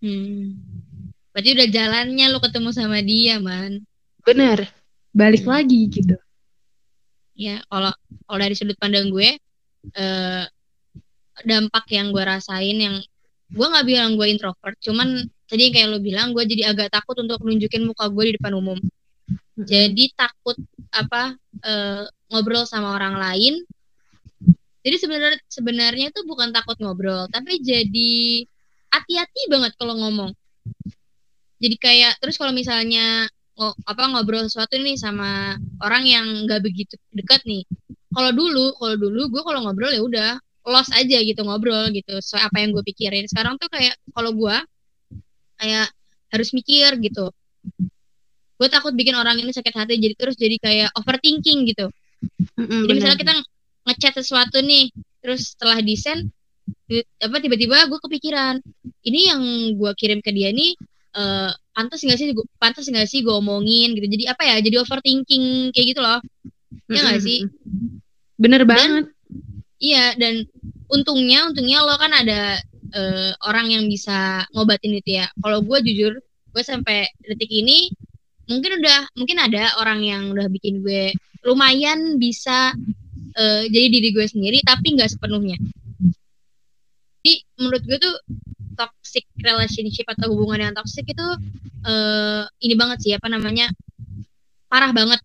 Hmm. 0.00 0.56
Berarti 1.30 1.52
udah 1.52 1.68
jalannya 1.68 2.26
lo 2.32 2.40
ketemu 2.40 2.72
sama 2.72 3.04
dia, 3.04 3.36
man. 3.36 3.84
bener 4.24 4.72
balik 5.12 5.44
Hmm. 5.44 5.52
lagi 5.54 5.80
gitu 5.88 6.16
Ya, 7.36 7.60
kalau 7.68 7.92
kalau 8.24 8.38
dari 8.38 8.52
sudut 8.52 8.76
pandang 8.76 9.08
gue, 9.08 9.36
eh, 9.92 10.44
dampak 11.40 11.84
yang 11.88 12.12
gue 12.12 12.20
rasain 12.20 12.76
yang 12.76 13.00
gue 13.48 13.66
nggak 13.66 13.86
bilang 13.88 14.16
gue 14.16 14.28
introvert, 14.28 14.76
cuman 14.78 15.24
tadi 15.44 15.72
kayak 15.72 15.88
lo 15.88 15.98
bilang, 15.98 16.36
gue 16.36 16.44
jadi 16.44 16.68
agak 16.70 16.92
takut 16.92 17.16
untuk 17.16 17.40
nunjukin 17.40 17.82
muka 17.82 18.06
gue 18.08 18.24
di 18.28 18.32
depan 18.36 18.54
umum. 18.54 18.76
Jadi 19.66 20.04
takut 20.16 20.56
apa 20.90 21.36
eh, 21.64 22.04
ngobrol 22.30 22.64
sama 22.64 22.96
orang 22.96 23.16
lain. 23.18 23.54
Jadi 24.80 24.96
sebenarnya 24.96 25.40
sebenarnya 25.44 26.06
itu 26.08 26.20
bukan 26.24 26.56
takut 26.56 26.80
ngobrol, 26.80 27.28
tapi 27.28 27.60
jadi 27.60 28.44
hati-hati 28.88 29.40
banget 29.52 29.72
kalau 29.76 29.92
ngomong. 30.00 30.32
Jadi 31.60 31.76
kayak 31.76 32.16
terus 32.24 32.40
kalau 32.40 32.56
misalnya 32.56 33.28
ngo- 33.60 33.76
apa 33.84 34.02
ngobrol 34.08 34.48
sesuatu 34.48 34.80
nih 34.80 34.96
sama 34.96 35.60
orang 35.84 36.04
yang 36.08 36.26
nggak 36.48 36.64
begitu 36.64 36.96
dekat 37.12 37.44
nih. 37.44 37.68
Kalau 38.10 38.32
dulu, 38.32 38.72
kalau 38.80 38.96
dulu 38.96 39.22
gue 39.28 39.42
kalau 39.44 39.60
ngobrol 39.68 39.92
ya 39.92 40.00
udah 40.00 40.30
los 40.70 40.88
aja 40.96 41.18
gitu 41.20 41.40
ngobrol 41.44 41.92
gitu 41.92 42.16
sesuai 42.20 42.48
apa 42.48 42.56
yang 42.64 42.72
gue 42.72 42.84
pikirin. 42.88 43.28
Sekarang 43.28 43.60
tuh 43.60 43.68
kayak 43.68 44.00
kalau 44.16 44.32
gue 44.32 44.56
kayak 45.60 45.92
harus 46.32 46.48
mikir 46.56 46.96
gitu. 47.04 47.28
Gue 48.60 48.68
takut 48.68 48.92
bikin 48.92 49.16
orang 49.16 49.40
ini 49.40 49.50
sakit 49.56 49.72
hati 49.72 49.96
jadi 49.96 50.14
terus 50.20 50.36
jadi 50.36 50.56
kayak 50.60 50.88
overthinking 51.00 51.64
gitu. 51.64 51.88
Mm-mm, 52.60 52.84
Jadi 52.84 52.92
misalnya 52.92 53.16
bener. 53.16 53.24
kita 53.24 53.32
ngechat 53.88 54.12
sesuatu 54.20 54.60
nih, 54.60 54.92
terus 55.24 55.56
setelah 55.56 55.80
ti- 56.88 57.06
apa 57.24 57.36
tiba-tiba 57.40 57.76
gue 57.88 57.98
kepikiran, 58.04 58.54
ini 59.08 59.20
yang 59.30 59.42
gue 59.80 59.92
kirim 59.96 60.20
ke 60.20 60.30
dia 60.34 60.50
nih 60.52 60.76
eh 61.10 61.50
pantas 61.74 62.06
nggak 62.06 62.18
sih 62.22 62.26
pantas 62.62 62.86
nggak 62.86 63.08
sih 63.10 63.20
gue 63.26 63.34
omongin 63.34 63.96
gitu. 63.98 64.06
Jadi 64.06 64.24
apa 64.30 64.42
ya? 64.46 64.56
Jadi 64.62 64.76
overthinking 64.78 65.74
kayak 65.74 65.86
gitu 65.96 66.00
loh. 66.04 66.18
Ya 66.92 67.00
nggak 67.02 67.20
sih? 67.24 67.38
bener 68.40 68.62
banget 68.64 69.04
Iya 69.80 70.12
dan 70.20 70.44
untungnya 70.92 71.48
untungnya 71.48 71.80
lo 71.88 71.96
kan 71.96 72.12
ada 72.12 72.60
eh, 72.92 73.32
orang 73.48 73.66
yang 73.72 73.84
bisa 73.88 74.44
ngobatin 74.52 74.92
itu 75.00 75.10
ya. 75.24 75.26
Kalau 75.40 75.64
gue 75.64 75.78
jujur, 75.86 76.12
gue 76.52 76.62
sampai 76.62 77.08
detik 77.24 77.48
ini 77.48 77.88
mungkin 78.50 78.82
udah 78.82 78.98
mungkin 79.14 79.38
ada 79.38 79.78
orang 79.78 80.02
yang 80.02 80.22
udah 80.34 80.50
bikin 80.50 80.82
gue 80.82 81.14
lumayan 81.46 82.18
bisa 82.18 82.74
eh, 83.38 83.62
jadi 83.70 83.86
diri 83.88 84.08
gue 84.10 84.26
sendiri, 84.26 84.58
tapi 84.66 84.98
nggak 84.98 85.08
sepenuhnya. 85.16 85.56
Jadi 87.22 87.32
menurut 87.62 87.82
gue 87.86 87.98
tuh 88.00 88.16
toxic 88.74 89.24
relationship 89.40 90.08
atau 90.08 90.32
hubungan 90.34 90.68
yang 90.68 90.74
toxic 90.74 91.06
itu 91.06 91.26
eh, 91.86 92.42
ini 92.66 92.74
banget 92.74 92.98
sih 93.06 93.12
apa 93.14 93.30
namanya 93.30 93.70
parah 94.66 94.90
banget 94.90 95.20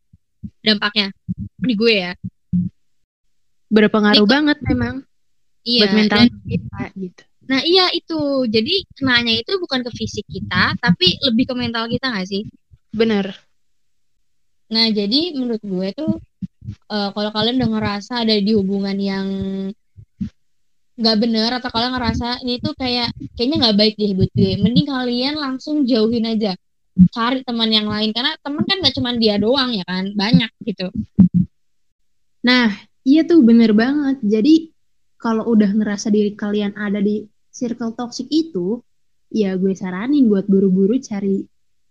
dampaknya 0.62 1.10
di 1.58 1.74
gue 1.74 1.94
ya. 2.10 2.14
berpengaruh 3.66 4.30
banget 4.30 4.62
memang 4.72 5.04
Iya. 5.66 5.82
buat 5.82 5.94
mental 5.98 6.20
dan- 6.30 6.42
kita 6.46 6.82
gitu. 6.96 7.22
Nah 7.46 7.62
iya 7.62 7.86
itu, 7.94 8.20
jadi 8.50 8.74
kenanya 8.98 9.34
itu 9.38 9.58
bukan 9.62 9.82
ke 9.86 9.92
fisik 9.94 10.26
kita, 10.30 10.78
tapi 10.82 11.18
lebih 11.26 11.50
ke 11.50 11.54
mental 11.58 11.86
kita 11.90 12.10
nggak 12.10 12.26
sih? 12.30 12.46
Bener. 12.96 13.36
Nah 14.72 14.88
jadi 14.90 15.36
menurut 15.36 15.60
gue 15.60 15.88
tuh, 15.92 16.12
eh, 16.90 17.10
kalau 17.12 17.30
kalian 17.36 17.60
udah 17.60 17.70
ngerasa 17.76 18.24
ada 18.24 18.36
di 18.40 18.52
hubungan 18.56 18.96
yang 18.96 19.28
nggak 20.96 21.18
bener 21.20 21.52
atau 21.60 21.68
kalian 21.76 21.92
ngerasa 21.92 22.40
ini 22.48 22.56
tuh 22.64 22.72
kayak 22.72 23.12
kayaknya 23.36 23.68
nggak 23.68 23.78
baik 23.78 23.94
deh 24.00 24.16
buat 24.16 24.32
gue, 24.32 24.54
mending 24.64 24.88
kalian 24.88 25.36
langsung 25.36 25.84
jauhin 25.84 26.24
aja, 26.24 26.56
cari 27.12 27.44
teman 27.44 27.68
yang 27.68 27.92
lain 27.92 28.16
karena 28.16 28.32
teman 28.40 28.64
kan 28.64 28.80
nggak 28.80 28.96
cuma 28.96 29.12
dia 29.20 29.36
doang 29.36 29.76
ya 29.76 29.84
kan, 29.84 30.16
banyak 30.16 30.48
gitu. 30.64 30.88
Nah, 32.48 32.72
iya 33.04 33.28
tuh 33.28 33.44
bener 33.44 33.76
banget. 33.76 34.24
Jadi 34.24 34.72
kalau 35.20 35.44
udah 35.52 35.68
ngerasa 35.76 36.08
diri 36.14 36.32
kalian 36.32 36.80
ada 36.80 37.04
di 37.04 37.28
circle 37.52 37.92
toxic 37.92 38.32
itu, 38.32 38.80
ya 39.28 39.60
gue 39.60 39.76
saranin 39.76 40.32
buat 40.32 40.48
buru-buru 40.48 40.96
cari 41.04 41.44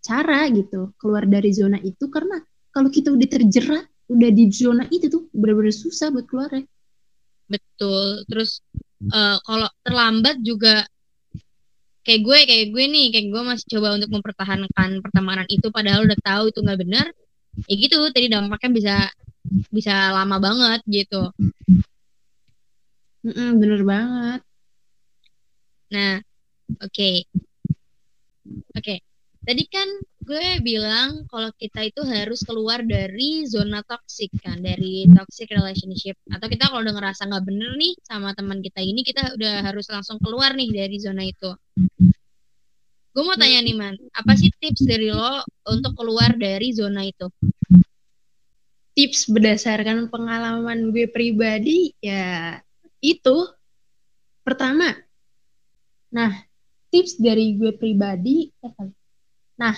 cara 0.04 0.44
gitu 0.52 0.92
keluar 1.00 1.24
dari 1.24 1.48
zona 1.56 1.80
itu 1.80 2.12
karena 2.12 2.44
kalau 2.68 2.92
kita 2.92 3.08
udah 3.08 3.28
terjerat 3.28 3.88
udah 4.12 4.30
di 4.30 4.44
zona 4.52 4.84
itu 4.92 5.08
tuh 5.08 5.32
bener-bener 5.32 5.72
susah 5.72 6.12
buat 6.12 6.28
keluar 6.28 6.52
ya. 6.52 6.64
Betul. 7.48 8.28
Terus 8.28 8.60
eh, 9.08 9.36
kalau 9.40 9.68
terlambat 9.80 10.36
juga 10.44 10.84
kayak 12.04 12.20
gue 12.20 12.38
kayak 12.44 12.66
gue 12.68 12.84
nih 12.84 13.06
kayak 13.16 13.26
gue 13.32 13.42
masih 13.48 13.66
coba 13.76 13.96
untuk 13.96 14.10
mempertahankan 14.12 14.90
pertemanan 15.00 15.48
itu 15.48 15.72
padahal 15.72 16.04
udah 16.04 16.18
tahu 16.20 16.52
itu 16.52 16.60
nggak 16.60 16.80
benar. 16.84 17.06
Ya 17.64 17.74
gitu. 17.80 17.96
Tadi 18.12 18.26
dampaknya 18.28 18.70
bisa 18.76 18.96
bisa 19.72 20.12
lama 20.12 20.36
banget 20.36 20.80
gitu. 20.84 21.32
Mm-mm, 23.24 23.56
bener 23.56 23.80
banget. 23.88 24.40
Nah, 25.88 26.20
oke. 26.84 27.08
Oke. 27.32 27.53
Tadi 29.44 29.64
kan 29.68 29.88
gue 30.24 30.64
bilang 30.64 31.28
kalau 31.28 31.52
kita 31.60 31.84
itu 31.84 32.00
harus 32.00 32.40
keluar 32.48 32.80
dari 32.80 33.44
zona 33.44 33.84
toxic 33.84 34.32
kan, 34.40 34.64
dari 34.64 35.04
toxic 35.12 35.52
relationship. 35.52 36.16
Atau 36.32 36.48
kita 36.48 36.72
kalau 36.72 36.80
udah 36.80 36.96
ngerasa 36.96 37.28
nggak 37.28 37.44
bener 37.44 37.76
nih 37.76 37.92
sama 38.00 38.32
teman 38.32 38.64
kita 38.64 38.80
ini, 38.80 39.04
kita 39.04 39.36
udah 39.36 39.60
harus 39.60 39.84
langsung 39.92 40.16
keluar 40.24 40.56
nih 40.56 40.72
dari 40.72 40.96
zona 40.96 41.28
itu. 41.28 41.52
Gue 43.14 43.22
mau 43.22 43.36
tanya 43.36 43.60
nih 43.62 43.76
man, 43.76 43.94
apa 44.16 44.32
sih 44.34 44.50
tips 44.58 44.82
dari 44.88 45.12
lo 45.12 45.44
untuk 45.68 45.92
keluar 45.94 46.34
dari 46.34 46.72
zona 46.72 47.04
itu? 47.04 47.28
Tips 48.96 49.28
berdasarkan 49.28 50.08
pengalaman 50.08 50.90
gue 50.90 51.06
pribadi 51.06 51.94
ya 52.00 52.58
itu 53.04 53.36
pertama 54.40 55.04
Nah, 56.14 56.30
tips 56.94 57.18
dari 57.18 57.58
gue 57.58 57.74
pribadi, 57.74 58.46
eh, 58.46 58.86
nah, 59.64 59.76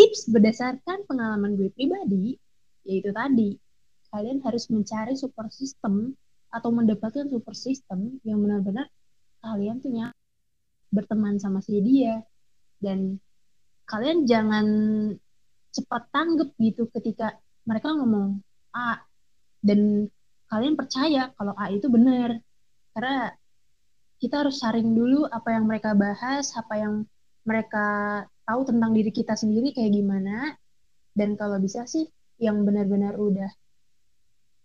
tips 0.00 0.32
berdasarkan 0.32 1.04
pengalaman 1.04 1.60
gue 1.60 1.68
pribadi, 1.76 2.40
yaitu 2.88 3.12
tadi, 3.12 3.60
kalian 4.08 4.40
harus 4.40 4.72
mencari 4.72 5.12
support 5.12 5.52
system 5.52 6.16
atau 6.48 6.72
mendapatkan 6.72 7.28
support 7.28 7.52
system 7.52 8.16
yang 8.24 8.40
benar-benar 8.40 8.88
kalian 9.44 9.76
punya 9.84 10.16
berteman 10.88 11.36
sama 11.36 11.60
si 11.60 11.84
dia. 11.84 12.24
Dan 12.80 13.20
kalian 13.84 14.24
jangan 14.24 14.66
cepat 15.68 16.08
tanggap 16.08 16.56
gitu 16.56 16.88
ketika 16.96 17.36
mereka 17.68 17.92
ngomong 17.92 18.40
A 18.72 19.04
dan 19.60 20.08
kalian 20.48 20.80
percaya 20.80 21.28
kalau 21.36 21.52
A 21.60 21.68
itu 21.68 21.92
benar. 21.92 22.40
Karena 22.96 23.36
kita 24.16 24.48
harus 24.48 24.64
saring 24.64 24.96
dulu 24.96 25.28
apa 25.28 25.52
yang 25.52 25.68
mereka 25.68 25.92
bahas 25.92 26.56
apa 26.56 26.74
yang 26.80 26.94
mereka 27.44 27.86
tahu 28.50 28.66
tentang 28.66 28.90
diri 28.90 29.14
kita 29.14 29.38
sendiri 29.38 29.70
kayak 29.70 29.94
gimana 29.94 30.58
dan 31.14 31.38
kalau 31.38 31.62
bisa 31.62 31.86
sih 31.86 32.10
yang 32.42 32.66
benar-benar 32.66 33.14
udah 33.14 33.46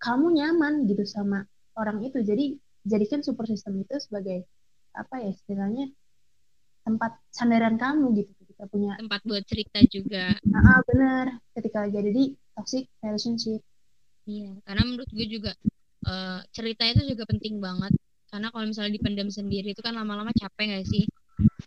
kamu 0.01 0.41
nyaman 0.41 0.89
gitu 0.89 1.05
sama 1.05 1.45
orang 1.77 2.01
itu. 2.01 2.25
Jadi 2.25 2.57
jadikan 2.81 3.21
super 3.21 3.45
system 3.45 3.85
itu 3.85 3.93
sebagai 4.01 4.49
apa 4.97 5.21
ya 5.21 5.29
istilahnya 5.29 5.93
tempat 6.85 7.17
sandaran 7.29 7.77
kamu 7.77 8.13
gitu 8.21 8.31
ketika 8.41 8.65
punya 8.69 8.97
tempat 8.97 9.21
buat 9.21 9.45
cerita 9.45 9.85
juga. 9.85 10.33
Ah 10.49 10.81
benar. 10.89 11.37
Ketika 11.53 11.85
jadi 11.85 12.09
di 12.09 12.33
toxic 12.57 12.89
relationship. 13.05 13.61
Iya 14.25 14.57
karena 14.65 14.81
menurut 14.89 15.09
gue 15.13 15.27
juga 15.29 15.53
uh, 16.09 16.41
cerita 16.49 16.89
itu 16.89 17.05
juga 17.05 17.29
penting 17.29 17.61
banget. 17.61 17.93
Karena 18.33 18.49
kalau 18.49 18.65
misalnya 18.65 18.97
dipendam 18.97 19.29
sendiri 19.29 19.77
itu 19.77 19.81
kan 19.85 19.93
lama-lama 19.93 20.33
capek 20.33 20.81
gak 20.81 20.87
sih 20.89 21.05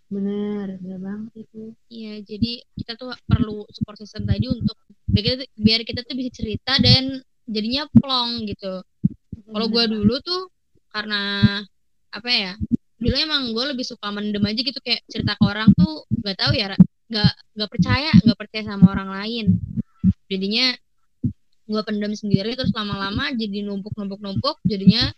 bener 0.08 0.80
bener 0.80 0.98
banget 1.00 1.32
itu. 1.44 1.76
Iya 1.92 2.24
jadi 2.24 2.52
kita 2.80 2.96
tuh 2.96 3.12
perlu 3.28 3.68
support 3.72 4.00
system 4.00 4.24
tadi 4.24 4.48
untuk 4.48 4.76
biar 5.08 5.24
kita, 5.24 5.44
biar 5.56 5.80
kita 5.84 6.00
tuh 6.04 6.14
bisa 6.16 6.30
cerita 6.32 6.80
dan 6.80 7.20
jadinya 7.44 7.84
plong 7.92 8.48
gitu. 8.48 8.80
Kalau 9.48 9.66
gue 9.68 9.84
dulu 9.88 10.14
tuh 10.24 10.48
karena 10.92 11.20
apa 12.08 12.30
ya 12.32 12.52
dulu 12.98 13.14
emang 13.14 13.52
gue 13.52 13.64
lebih 13.76 13.84
suka 13.84 14.08
mendem 14.10 14.42
aja 14.42 14.60
gitu 14.60 14.80
kayak 14.80 15.04
cerita 15.06 15.36
ke 15.36 15.44
orang 15.44 15.70
tuh 15.76 16.08
gak 16.24 16.40
tahu 16.40 16.52
ya 16.56 16.72
gak 17.08 17.32
gak 17.54 17.70
percaya 17.70 18.10
gak 18.12 18.38
percaya 18.38 18.62
sama 18.64 18.92
orang 18.92 19.10
lain. 19.12 19.46
Jadinya 20.28 20.76
gue 21.68 21.82
pendem 21.84 22.16
sendiri 22.16 22.56
terus 22.56 22.72
lama-lama 22.72 23.28
jadi 23.36 23.60
numpuk 23.60 23.92
numpuk 24.00 24.24
numpuk 24.24 24.56
jadinya 24.64 25.12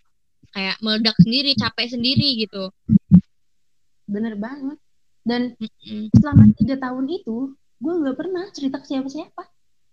kayak 0.50 0.82
meledak 0.82 1.14
sendiri 1.22 1.54
capek 1.54 1.94
sendiri 1.94 2.42
gitu 2.42 2.74
bener 4.10 4.34
banget. 4.36 4.78
Dan 5.22 5.54
selama 6.18 6.50
tiga 6.58 6.76
tahun 6.82 7.06
itu 7.06 7.54
gue 7.80 7.94
nggak 8.02 8.16
pernah 8.18 8.44
cerita 8.50 8.82
ke 8.82 8.86
siapa-siapa. 8.90 9.42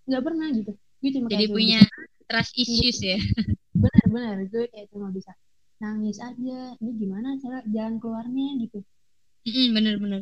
Nggak 0.10 0.24
pernah 0.26 0.48
gitu. 0.52 0.72
Gue 0.98 1.10
cuma 1.14 1.28
jadi 1.30 1.46
punya 1.48 1.80
trust 2.26 2.58
issues 2.58 3.00
ya. 3.06 3.22
Bener-bener 3.78 4.50
gue 4.50 4.66
kayak 4.74 4.90
cuma 4.90 5.14
bisa 5.14 5.32
nangis 5.78 6.18
aja. 6.18 6.74
Ini 6.82 6.92
gimana 6.98 7.38
cara 7.38 7.62
jalan 7.70 8.02
keluarnya 8.02 8.48
gitu. 8.66 8.82
Mm 9.48 9.72
bener-bener 9.72 10.22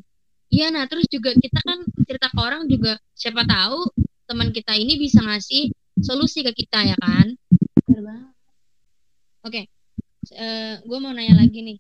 iya 0.54 0.70
nah 0.70 0.86
terus 0.86 1.10
juga 1.10 1.34
kita 1.34 1.60
kan 1.60 1.84
cerita 2.06 2.30
ke 2.30 2.40
orang 2.40 2.70
juga 2.70 2.96
siapa 3.18 3.44
tahu 3.44 3.90
teman 4.26 4.50
kita 4.54 4.74
ini 4.78 4.98
bisa 4.98 5.22
ngasih 5.22 5.74
solusi 6.02 6.42
ke 6.42 6.52
kita 6.54 6.86
ya 6.86 6.98
kan? 6.98 7.36
Bener 7.86 8.02
banget. 8.04 8.34
Oke 9.46 9.52
okay. 9.52 9.64
uh, 10.34 10.42
eh, 10.42 10.74
gue 10.82 10.98
mau 10.98 11.14
nanya 11.14 11.38
lagi 11.38 11.60
nih 11.62 11.78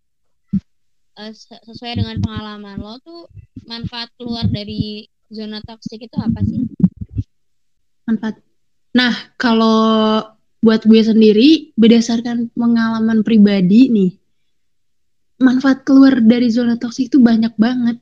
uh, 1.20 1.32
sesuai 1.36 2.00
dengan 2.00 2.18
pengalaman 2.20 2.78
lo 2.80 3.00
tuh 3.02 3.28
manfaat 3.66 4.12
keluar 4.20 4.46
dari 4.48 5.08
zona 5.32 5.60
toksik 5.64 6.06
itu 6.06 6.18
apa 6.20 6.40
sih? 6.46 6.62
Manfaat. 8.06 8.40
Nah 8.96 9.36
kalau 9.36 10.22
buat 10.62 10.82
gue 10.86 11.02
sendiri 11.02 11.76
berdasarkan 11.78 12.50
pengalaman 12.54 13.22
pribadi 13.22 13.90
nih 13.92 14.12
manfaat 15.42 15.84
keluar 15.84 16.24
dari 16.24 16.48
zona 16.48 16.80
toksik 16.80 17.12
itu 17.12 17.20
banyak 17.20 17.54
banget. 17.60 17.98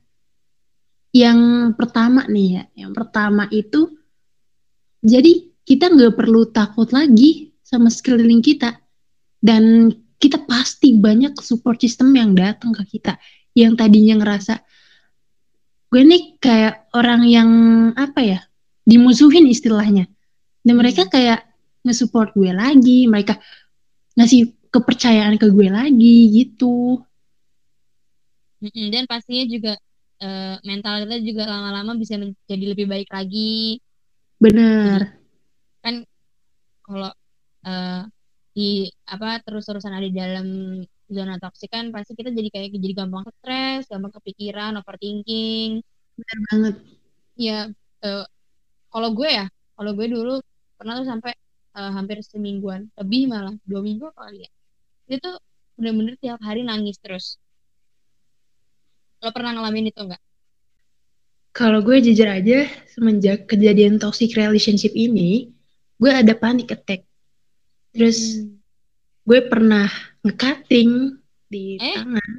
Yang 1.14 1.72
pertama 1.78 2.26
nih 2.26 2.48
ya 2.58 2.64
yang 2.86 2.92
pertama 2.94 3.46
itu 3.50 3.94
jadi 5.04 5.54
kita 5.64 5.92
nggak 5.92 6.16
perlu 6.16 6.48
takut 6.52 6.90
lagi 6.92 7.54
sama 7.64 7.88
sekeliling 7.88 8.44
kita. 8.44 8.80
Dan 9.44 9.92
kita 10.18 10.42
pasti 10.46 10.96
banyak 10.96 11.36
support 11.42 11.80
system 11.80 12.14
yang 12.14 12.32
datang 12.32 12.72
ke 12.72 12.98
kita 12.98 13.18
yang 13.54 13.78
tadinya 13.78 14.18
ngerasa 14.22 14.62
gue 15.90 16.02
nih 16.02 16.42
kayak 16.42 16.90
orang 16.90 17.22
yang 17.28 17.50
apa 17.94 18.20
ya 18.22 18.40
dimusuhin 18.82 19.46
istilahnya 19.46 20.10
dan 20.64 20.74
mereka 20.80 21.04
hmm. 21.06 21.12
kayak 21.12 21.40
nge-support 21.84 22.32
gue 22.32 22.50
lagi, 22.50 23.04
mereka 23.04 23.36
ngasih 24.16 24.56
kepercayaan 24.72 25.36
ke 25.36 25.52
gue 25.52 25.68
lagi 25.68 26.16
gitu. 26.32 27.04
Dan 28.64 29.04
pastinya 29.04 29.44
juga 29.44 29.72
uh, 30.24 30.56
mental 30.64 31.04
kita 31.04 31.20
juga 31.20 31.44
lama-lama 31.44 32.00
bisa 32.00 32.16
menjadi 32.16 32.64
lebih 32.72 32.88
baik 32.88 33.12
lagi. 33.12 33.76
Bener. 34.40 35.20
Kan 35.84 36.08
kalau 36.80 37.12
uh, 37.68 38.08
di 38.54 38.86
apa 39.10 39.42
terus-terusan 39.42 39.92
ada 39.92 40.06
di 40.06 40.14
dalam 40.14 40.46
zona 41.10 41.36
toksik 41.42 41.74
kan 41.74 41.90
pasti 41.90 42.14
kita 42.14 42.30
jadi 42.30 42.48
kayak 42.54 42.68
jadi 42.78 42.94
gampang 43.04 43.26
stres, 43.42 43.90
gampang 43.90 44.14
kepikiran, 44.14 44.78
overthinking. 44.80 45.82
Bener 46.14 46.38
banget. 46.48 46.74
Ya, 47.34 47.58
uh, 48.06 48.24
kalau 48.94 49.10
gue 49.12 49.26
ya, 49.26 49.46
kalau 49.74 49.90
gue 49.98 50.06
dulu 50.06 50.38
pernah 50.78 51.02
tuh 51.02 51.06
sampai 51.10 51.34
uh, 51.74 51.90
hampir 51.94 52.22
semingguan 52.22 52.88
lebih 52.98 53.30
malah 53.30 53.54
dua 53.66 53.80
minggu 53.82 54.08
kali 54.14 54.46
ya 54.46 54.50
itu 55.10 55.20
tuh 55.20 55.36
bener-bener 55.76 56.14
tiap 56.22 56.40
hari 56.40 56.62
nangis 56.62 56.96
terus 57.02 57.36
lo 59.20 59.30
pernah 59.34 59.52
ngalamin 59.52 59.90
itu 59.90 60.00
enggak 60.00 60.22
kalau 61.54 61.82
gue 61.82 61.98
jujur 62.02 62.26
aja 62.30 62.66
semenjak 62.90 63.46
kejadian 63.50 63.98
toxic 63.98 64.34
relationship 64.38 64.94
ini 64.94 65.50
gue 65.98 66.10
ada 66.10 66.34
panic 66.34 66.70
attack 66.72 67.04
terus 67.94 68.42
hmm. 68.42 68.58
gue 69.24 69.40
pernah 69.46 69.88
ngecutting 70.26 71.16
di 71.48 71.78
eh? 71.78 71.94
tangan 71.94 72.32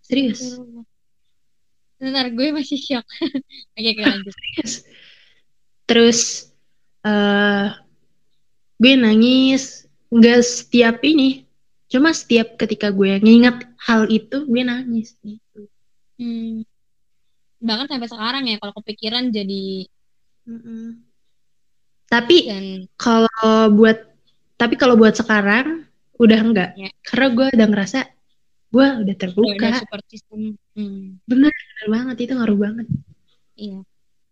serius 0.00 0.58
Bentar, 1.96 2.28
gue 2.28 2.52
masih 2.52 2.76
shock. 2.76 3.08
Oke, 3.72 3.92
lanjut. 3.96 4.36
Terus 5.88 6.52
uh, 7.06 7.72
gue 8.76 8.94
nangis 9.00 9.88
nggak 10.12 10.40
setiap 10.44 11.00
ini 11.02 11.48
cuma 11.86 12.10
setiap 12.10 12.58
ketika 12.58 12.90
gue 12.90 13.18
nginget 13.22 13.64
hal 13.78 14.10
itu 14.10 14.42
gue 14.44 14.62
nangis 14.62 15.14
gitu 15.22 15.70
hmm. 16.18 16.66
bahkan 17.62 17.86
sampai 17.86 18.08
sekarang 18.10 18.42
ya 18.50 18.56
kalau 18.58 18.74
kepikiran 18.82 19.30
jadi 19.30 19.86
mm 20.50 20.58
-mm. 20.60 20.84
tapi 22.10 22.36
Dan... 22.50 22.66
kalau 22.98 23.70
buat 23.74 24.15
tapi 24.56 24.74
kalau 24.80 24.96
buat 24.96 25.16
sekarang 25.16 25.84
udah 26.16 26.40
enggak 26.40 26.70
ya. 26.76 26.88
karena 27.04 27.26
gue 27.32 27.46
udah 27.52 27.68
ngerasa 27.68 28.00
gue 28.72 28.86
udah 29.04 29.14
terbuka 29.16 29.56
udah 29.56 29.80
support 29.84 30.06
system 30.08 30.56
hmm. 30.74 31.20
bener 31.28 31.52
bener 31.52 31.86
banget 31.92 32.16
itu 32.24 32.32
ngaruh 32.36 32.58
banget 32.58 32.86
iya 33.56 33.80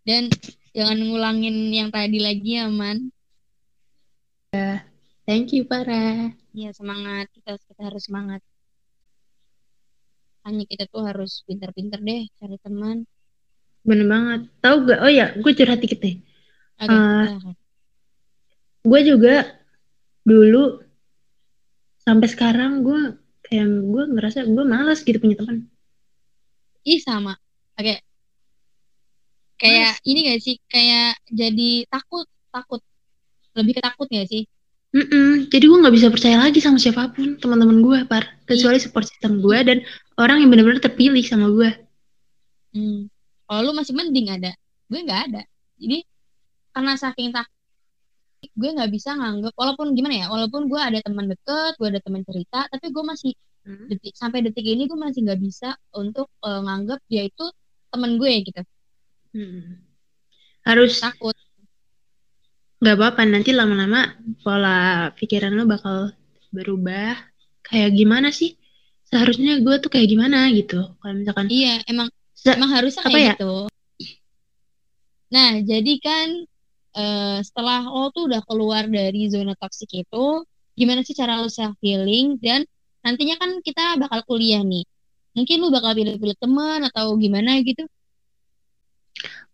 dan 0.05 0.29
jangan 0.73 0.97
ngulangin 1.01 1.55
yang 1.73 1.89
tadi 1.93 2.17
lagi 2.21 2.61
ya 2.61 2.69
man 2.69 3.13
Thank 5.25 5.57
you 5.57 5.65
para. 5.65 6.29
Iya 6.53 6.69
semangat 6.71 7.27
kita 7.33 7.57
kita 7.57 7.81
harus 7.81 8.05
semangat. 8.05 8.41
Hanya 10.45 10.63
kita 10.69 10.85
tuh 10.85 11.01
harus 11.01 11.41
pinter-pinter 11.49 11.97
deh 11.97 12.29
cari 12.37 12.61
teman. 12.61 13.09
Bener 13.81 14.05
banget. 14.05 14.41
Tahu 14.61 14.75
gak? 14.85 14.99
Oh 15.01 15.09
ya, 15.09 15.33
gue 15.33 15.51
curhat 15.57 15.81
dikit 15.81 15.97
deh. 15.97 16.21
Okay, 16.77 16.93
uh, 16.93 17.51
gue 18.85 19.01
juga 19.01 19.57
dulu 20.25 20.81
sampai 22.01 22.27
sekarang 22.27 22.81
gue 22.81 23.17
kayak 23.45 23.69
gue 23.69 24.03
ngerasa 24.17 24.45
gue 24.49 24.65
malas 24.65 25.05
gitu 25.05 25.21
punya 25.21 25.37
teman. 25.37 25.69
Ih 26.85 27.01
sama. 27.01 27.37
Oke. 27.77 27.95
Okay. 27.95 27.97
Kayak 29.55 29.93
Mas. 29.95 30.07
ini 30.09 30.19
gak 30.27 30.41
sih? 30.43 30.55
Kayak 30.67 31.15
jadi 31.31 31.87
takut 31.87 32.27
takut 32.51 32.81
lebih 33.55 33.79
ketakut 33.79 34.11
gak 34.11 34.27
sih 34.27 34.43
Mm-mm. 34.95 35.51
Jadi 35.51 35.67
gue 35.67 35.75
nggak 35.83 35.91
bisa 35.91 36.07
percaya 36.07 36.39
lagi 36.39 36.63
sama 36.63 36.79
siapa 36.79 37.11
pun 37.11 37.35
teman-teman 37.35 37.83
gue, 37.83 37.99
par 38.07 38.31
kecuali 38.47 38.79
support 38.79 39.03
system 39.03 39.43
gue 39.43 39.57
dan 39.59 39.77
orang 40.15 40.39
yang 40.39 40.47
benar-benar 40.55 40.79
terpilih 40.79 41.19
sama 41.19 41.51
gue. 41.51 41.67
Hmm. 42.71 43.11
Kalau 43.43 43.59
lu 43.67 43.71
masih 43.75 43.91
mending 43.91 44.31
ada, 44.31 44.55
gue 44.87 44.99
nggak 45.03 45.21
ada. 45.27 45.43
Jadi 45.75 45.99
karena 46.71 46.95
saking 46.95 47.35
tak, 47.35 47.51
gue 48.53 48.69
nggak 48.75 48.91
bisa 48.93 49.17
nganggep. 49.17 49.53
Walaupun 49.57 49.97
gimana 49.97 50.15
ya, 50.21 50.27
walaupun 50.29 50.69
gue 50.69 50.81
ada 50.81 50.99
teman 51.01 51.25
deket, 51.31 51.73
gue 51.81 51.87
ada 51.89 52.01
teman 52.03 52.21
cerita, 52.21 52.69
tapi 52.69 52.93
gue 52.93 53.03
masih 53.03 53.33
hmm. 53.65 53.85
detik 53.89 54.13
sampai 54.15 54.45
detik 54.45 54.63
ini 54.63 54.85
gue 54.85 54.95
masih 54.95 55.25
nggak 55.25 55.41
bisa 55.41 55.73
untuk 55.97 56.29
uh, 56.45 56.61
nganggap 56.61 57.01
dia 57.09 57.25
itu 57.27 57.45
temen 57.89 58.21
gue 58.21 58.33
gitu 58.45 58.61
hmm. 59.33 59.81
harus 60.63 61.01
takut 61.01 61.35
nggak 62.79 62.95
apa-apa 63.01 63.21
nanti 63.25 63.49
lama-lama 63.51 64.13
pola 64.45 65.09
pikiran 65.17 65.57
lo 65.57 65.65
bakal 65.65 66.13
berubah 66.53 67.17
kayak 67.65 67.97
gimana 67.97 68.29
sih 68.29 68.53
seharusnya 69.09 69.63
gue 69.63 69.75
tuh 69.81 69.89
kayak 69.89 70.11
gimana 70.11 70.53
gitu 70.53 70.93
kalau 71.01 71.13
misalkan 71.17 71.49
iya 71.49 71.81
emang 71.89 72.11
emang 72.45 72.69
harusnya 72.69 73.01
kayak 73.09 73.17
ya? 73.17 73.33
gitu 73.33 73.53
nah 75.33 75.51
jadi 75.65 75.93
kan 75.99 76.27
uh, 76.95 77.39
setelah 77.43 77.83
lo 77.85 78.09
tuh 78.15 78.31
udah 78.31 78.41
keluar 78.47 78.87
dari 78.87 79.27
zona 79.27 79.53
toksik 79.59 79.91
itu 79.93 80.25
gimana 80.75 81.03
sih 81.03 81.15
cara 81.15 81.39
lo 81.39 81.47
self 81.51 81.75
healing 81.83 82.39
dan 82.39 82.63
nantinya 83.05 83.37
kan 83.37 83.61
kita 83.61 83.99
bakal 84.01 84.23
kuliah 84.25 84.63
nih. 84.65 84.83
Mungkin 85.35 85.59
lo 85.59 85.67
bakal 85.69 85.99
pilih-pilih 85.99 86.39
teman 86.39 86.87
atau 86.87 87.15
gimana 87.19 87.59
gitu? 87.61 87.83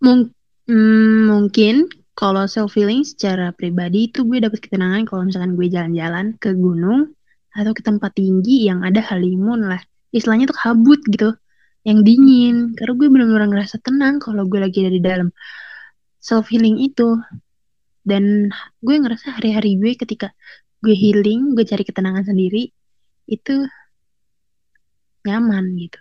Mung 0.02 0.30
hmm, 0.70 1.30
mungkin 1.30 1.90
kalau 2.14 2.46
self 2.46 2.78
healing 2.78 3.02
secara 3.02 3.50
pribadi 3.54 4.10
itu 4.10 4.22
gue 4.26 4.42
dapet 4.42 4.62
ketenangan 4.62 5.10
kalau 5.10 5.26
misalkan 5.26 5.58
gue 5.58 5.68
jalan-jalan 5.70 6.38
ke 6.38 6.54
gunung 6.54 7.18
atau 7.52 7.72
ke 7.76 7.82
tempat 7.84 8.14
tinggi 8.16 8.70
yang 8.70 8.86
ada 8.86 9.02
halimun 9.02 9.68
lah. 9.68 9.82
Istilahnya 10.14 10.50
tuh 10.50 10.58
kabut 10.58 11.02
gitu 11.10 11.34
yang 11.82 12.06
dingin. 12.06 12.78
Karena 12.78 12.94
gue 12.94 13.08
benar-benar 13.10 13.48
ngerasa 13.50 13.82
tenang 13.82 14.22
kalau 14.22 14.46
gue 14.46 14.60
lagi 14.62 14.86
ada 14.86 14.92
di 14.94 15.02
dalam 15.02 15.30
self 16.22 16.48
healing 16.54 16.78
itu. 16.78 17.18
Dan 18.06 18.50
gue 18.82 18.96
ngerasa 18.98 19.42
hari-hari 19.42 19.78
gue 19.78 19.98
ketika 19.98 20.32
gue 20.82 20.94
healing 20.94 21.54
gue 21.54 21.66
cari 21.66 21.86
ketenangan 21.86 22.26
sendiri 22.30 22.70
itu 23.30 23.66
nyaman 25.26 25.66
gitu. 25.78 26.00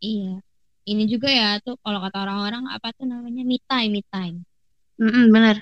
Iya. 0.00 0.40
Ini 0.88 1.04
juga 1.04 1.28
ya 1.28 1.60
tuh 1.60 1.76
kalau 1.84 2.00
kata 2.00 2.24
orang-orang 2.24 2.64
apa 2.72 2.96
tuh 2.96 3.04
namanya? 3.04 3.44
Me 3.44 3.60
time 3.68 3.92
me 3.92 4.02
time. 4.08 4.36
Mm 4.96 5.10
-mm, 5.12 5.24
benar. 5.28 5.56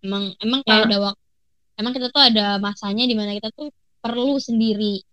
Emang 0.00 0.32
emang 0.40 0.60
kayak 0.64 0.88
ada 0.88 0.98
waktu 1.12 1.22
emang 1.76 1.92
kita 1.92 2.08
tuh 2.08 2.22
ada 2.24 2.56
masanya 2.56 3.04
di 3.04 3.14
mana 3.16 3.36
kita 3.36 3.52
tuh 3.52 3.68
perlu 4.00 4.40
sendiri. 4.40 5.04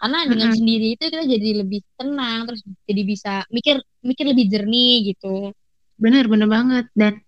Karena 0.00 0.26
dengan 0.26 0.50
mm 0.50 0.56
-hmm. 0.56 0.58
sendiri 0.58 0.86
itu 0.96 1.04
kita 1.12 1.24
jadi 1.28 1.48
lebih 1.62 1.80
tenang 1.94 2.48
terus 2.48 2.64
jadi 2.88 3.02
bisa 3.04 3.32
mikir 3.52 3.78
mikir 4.02 4.24
lebih 4.26 4.50
jernih 4.50 5.14
gitu 5.14 5.54
bener 6.02 6.26
bener 6.26 6.50
banget 6.50 6.86
dan 6.98 7.22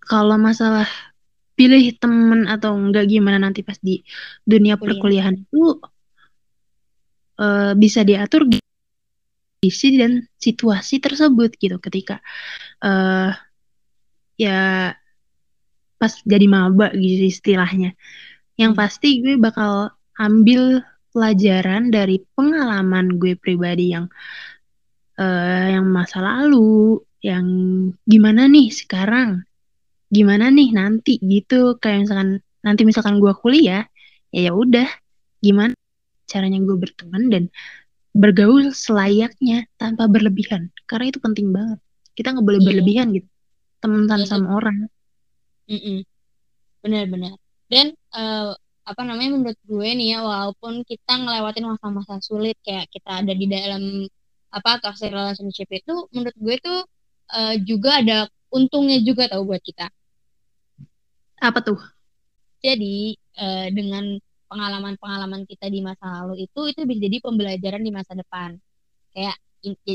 kalau 0.00 0.40
masalah 0.40 0.88
pilih 1.52 1.92
temen 2.00 2.48
atau 2.48 2.72
enggak 2.72 3.10
gimana 3.10 3.36
nanti 3.36 3.60
pas 3.60 3.76
di 3.82 4.00
dunia 4.46 4.78
Kuliah. 4.78 4.80
perkuliahan 4.88 5.36
itu 5.36 5.62
uh, 7.42 7.72
bisa 7.76 8.06
diatur 8.06 8.48
kondisi 8.48 9.98
dan 9.98 10.22
situasi 10.38 11.02
tersebut 11.02 11.58
gitu 11.58 11.82
ketika 11.82 12.22
uh, 12.86 13.34
ya 14.38 14.94
pas 15.98 16.12
jadi 16.22 16.46
maba 16.46 16.94
gitu 16.94 17.26
istilahnya 17.26 17.98
yang 18.54 18.78
hmm. 18.78 18.80
pasti 18.80 19.18
gue 19.18 19.34
bakal 19.34 19.90
ambil 20.14 20.86
pelajaran 21.10 21.90
dari 21.90 22.22
pengalaman 22.38 23.18
gue 23.18 23.34
pribadi 23.34 23.98
yang 23.98 24.06
uh, 25.18 25.66
yang 25.74 25.90
masa 25.90 26.22
lalu 26.22 27.02
yang 27.24 27.46
gimana 28.06 28.46
nih 28.46 28.68
sekarang? 28.70 29.42
Gimana 30.08 30.48
nih 30.48 30.72
nanti 30.72 31.20
gitu? 31.20 31.76
Kayak 31.78 32.08
misalkan 32.08 32.30
nanti 32.64 32.82
misalkan 32.84 33.18
gue 33.22 33.32
kuliah 33.38 33.86
ya 34.32 34.50
ya 34.50 34.52
udah. 34.54 34.88
Gimana 35.38 35.74
caranya 36.28 36.58
gue 36.60 36.76
berteman 36.76 37.22
dan 37.30 37.44
bergaul 38.12 38.74
selayaknya 38.74 39.68
tanpa 39.78 40.10
berlebihan? 40.10 40.72
Karena 40.88 41.12
itu 41.12 41.18
penting 41.22 41.54
banget. 41.54 41.78
Kita 42.18 42.34
nggak 42.34 42.46
boleh 42.46 42.60
yeah. 42.62 42.68
berlebihan 42.72 43.06
gitu. 43.14 43.28
Teman-teman 43.78 44.22
yeah. 44.24 44.30
sama 44.30 44.48
orang. 44.58 44.76
Benar-benar 46.82 47.36
dan 47.68 47.92
uh, 48.16 48.56
apa 48.88 49.02
namanya 49.04 49.36
menurut 49.36 49.60
gue 49.68 49.88
nih 50.00 50.16
ya 50.16 50.18
walaupun 50.24 50.80
kita 50.88 51.20
ngelewatin 51.20 51.68
masa-masa 51.68 52.16
sulit 52.24 52.56
kayak 52.64 52.88
kita 52.88 53.20
ada 53.20 53.32
di 53.36 53.44
dalam 53.44 54.08
apa 54.48 54.80
toxic 54.80 55.12
relationship 55.12 55.68
itu 55.68 56.08
menurut 56.08 56.36
gue 56.40 56.56
tuh 56.64 56.88
uh, 57.32 57.54
juga 57.62 58.00
ada 58.00 58.28
untungnya 58.48 59.00
juga 59.04 59.28
tau 59.28 59.44
buat 59.44 59.60
kita 59.60 59.88
apa 61.38 61.58
tuh? 61.62 61.78
Jadi 62.58 63.14
uh, 63.38 63.66
dengan 63.70 64.18
pengalaman-pengalaman 64.50 65.46
kita 65.46 65.70
di 65.70 65.84
masa 65.84 66.24
lalu 66.24 66.48
itu 66.48 66.60
itu 66.66 66.80
bisa 66.88 67.00
jadi 67.06 67.16
pembelajaran 67.22 67.82
di 67.84 67.92
masa 67.94 68.18
depan. 68.18 68.58
Kayak 69.14 69.36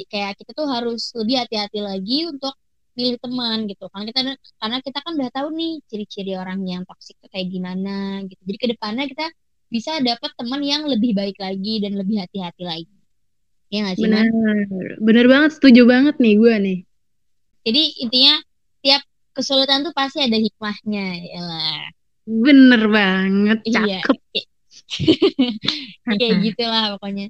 kayak 0.07 0.39
kita 0.39 0.51
tuh 0.55 0.67
harus 0.67 1.11
lebih 1.15 1.43
hati-hati 1.43 1.79
lagi 1.83 2.29
untuk 2.31 2.55
pilih 2.93 3.19
teman 3.19 3.65
gitu. 3.67 3.89
Karena 3.91 4.05
kita 4.07 4.21
karena 4.61 4.77
kita 4.79 4.97
kan 5.03 5.11
udah 5.19 5.31
tahu 5.33 5.47
nih 5.51 5.73
ciri-ciri 5.89 6.33
orang 6.39 6.63
yang 6.63 6.83
toksik 6.87 7.19
itu 7.19 7.27
kayak 7.27 7.47
gimana 7.51 8.23
gitu. 8.29 8.41
Jadi 8.47 8.57
ke 8.59 8.67
depannya 8.77 9.05
kita 9.09 9.25
bisa 9.67 9.97
dapat 10.05 10.31
teman 10.37 10.61
yang 10.61 10.85
lebih 10.85 11.17
baik 11.17 11.41
lagi 11.41 11.81
dan 11.81 11.97
lebih 11.97 12.21
hati-hati 12.21 12.63
lagi. 12.63 12.95
Ya 13.73 13.89
gak 13.89 13.97
sih, 13.97 14.05
Bener, 14.05 14.29
bener 15.01 15.25
banget, 15.25 15.57
setuju 15.57 15.89
banget 15.89 16.21
nih 16.21 16.37
gue 16.37 16.53
nih. 16.61 16.79
Jadi 17.63 17.83
intinya 18.03 18.35
tiap 18.83 19.01
kesulitan 19.33 19.81
tuh 19.81 19.95
pasti 19.97 20.21
ada 20.21 20.37
hikmahnya 20.37 21.05
ya 21.25 21.41
lah 21.41 21.83
bener 22.23 22.81
banget 22.87 23.59
iya. 23.67 23.99
cakep 23.99 24.17
iya. 24.31 24.45
kayak 26.19 26.33
gitulah 26.47 26.95
pokoknya 26.95 27.27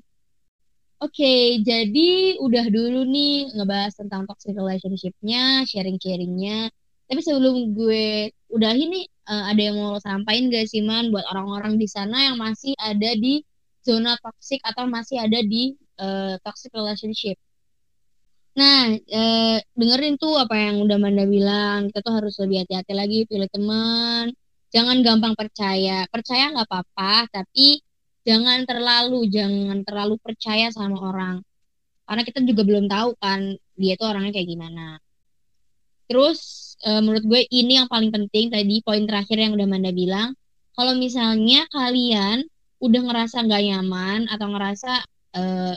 Oke, 1.04 1.20
okay, 1.20 1.44
jadi 1.60 2.40
udah 2.40 2.72
dulu 2.72 3.04
nih 3.04 3.52
ngebahas 3.60 3.92
tentang 3.92 4.24
toxic 4.24 4.56
relationship-nya, 4.56 5.68
sharing-sharingnya. 5.68 6.72
Tapi 7.12 7.20
sebelum 7.20 7.76
gue 7.76 8.32
udah 8.48 8.72
ini 8.72 9.04
uh, 9.28 9.52
ada 9.52 9.68
yang 9.68 9.84
mau 9.84 9.92
lo 9.92 10.00
sampaikan 10.00 10.48
gak 10.48 10.64
sih 10.72 10.80
man 10.80 11.12
buat 11.12 11.28
orang-orang 11.28 11.76
di 11.76 11.92
sana 11.92 12.32
yang 12.32 12.40
masih 12.40 12.72
ada 12.80 13.20
di 13.20 13.44
zona 13.84 14.16
toxic 14.24 14.64
atau 14.64 14.88
masih 14.88 15.20
ada 15.20 15.44
di 15.44 15.76
uh, 16.00 16.40
toxic 16.40 16.72
relationship? 16.72 17.36
Nah, 18.54 18.94
eh, 18.94 19.58
dengerin 19.74 20.16
tuh 20.22 20.38
apa 20.38 20.54
yang 20.54 20.86
udah 20.86 20.98
Manda 21.02 21.26
bilang. 21.26 21.90
Kita 21.90 22.00
tuh 22.06 22.14
harus 22.22 22.38
lebih 22.38 22.66
hati-hati 22.66 22.94
lagi 22.94 23.18
pilih 23.26 23.50
teman. 23.50 24.30
Jangan 24.74 24.98
gampang 25.06 25.34
percaya. 25.34 26.06
Percaya 26.14 26.54
nggak 26.54 26.68
apa-apa, 26.70 27.30
tapi 27.34 27.82
jangan 28.28 28.66
terlalu, 28.70 29.26
jangan 29.30 29.82
terlalu 29.88 30.16
percaya 30.22 30.70
sama 30.70 30.98
orang. 31.02 31.36
Karena 32.06 32.22
kita 32.28 32.40
juga 32.46 32.62
belum 32.68 32.86
tahu 32.86 33.10
kan 33.18 33.58
dia 33.80 33.94
tuh 33.98 34.08
orangnya 34.12 34.32
kayak 34.38 34.50
gimana. 34.54 35.02
Terus 36.10 36.40
eh, 36.86 37.02
menurut 37.02 37.24
gue 37.26 37.42
ini 37.50 37.80
yang 37.80 37.90
paling 37.90 38.12
penting 38.14 38.54
tadi 38.54 38.76
poin 38.86 39.04
terakhir 39.10 39.38
yang 39.40 39.54
udah 39.58 39.68
Manda 39.70 39.90
bilang. 39.90 40.38
Kalau 40.78 40.94
misalnya 40.98 41.66
kalian 41.70 42.46
udah 42.82 43.02
ngerasa 43.08 43.46
nggak 43.46 43.64
nyaman 43.70 44.20
atau 44.30 44.48
ngerasa 44.52 44.92
eh, 45.38 45.76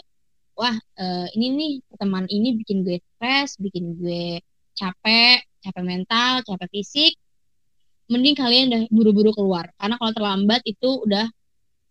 wah 0.56 0.74
uh, 0.74 1.26
ini 1.36 1.46
nih 1.52 1.72
teman 2.00 2.24
ini 2.32 2.56
bikin 2.56 2.82
gue 2.82 2.98
stres, 3.16 3.60
bikin 3.60 4.00
gue 4.00 4.40
capek, 4.72 5.44
capek 5.60 5.84
mental, 5.84 6.40
capek 6.44 6.68
fisik, 6.72 7.12
mending 8.08 8.36
kalian 8.36 8.72
udah 8.72 8.82
buru-buru 8.88 9.30
keluar. 9.36 9.68
Karena 9.76 10.00
kalau 10.00 10.12
terlambat 10.16 10.60
itu 10.64 11.04
udah 11.04 11.28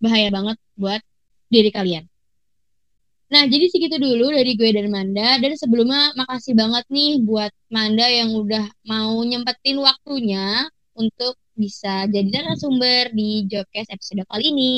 bahaya 0.01 0.29
banget 0.33 0.57
buat 0.75 1.01
diri 1.49 1.69
kalian. 1.69 2.05
Nah, 3.25 3.49
jadi 3.49 3.65
segitu 3.73 3.97
dulu 3.97 4.29
dari 4.29 4.53
gue 4.53 4.69
dan 4.69 4.87
Manda. 4.93 5.41
Dan 5.41 5.57
sebelumnya 5.57 6.13
makasih 6.13 6.53
banget 6.53 6.85
nih 6.93 7.25
buat 7.25 7.51
Manda 7.73 8.05
yang 8.05 8.37
udah 8.37 8.65
mau 8.85 9.17
nyempetin 9.25 9.81
waktunya 9.81 10.69
untuk 10.95 11.35
bisa 11.57 12.05
jadi 12.07 12.27
narasumber 12.31 13.11
di 13.11 13.49
Jobcast 13.49 13.91
episode 13.91 14.23
kali 14.29 14.53
ini. 14.53 14.75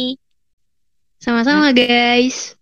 Sama-sama 1.19 1.69
nah, 1.69 1.73
guys. 1.73 2.56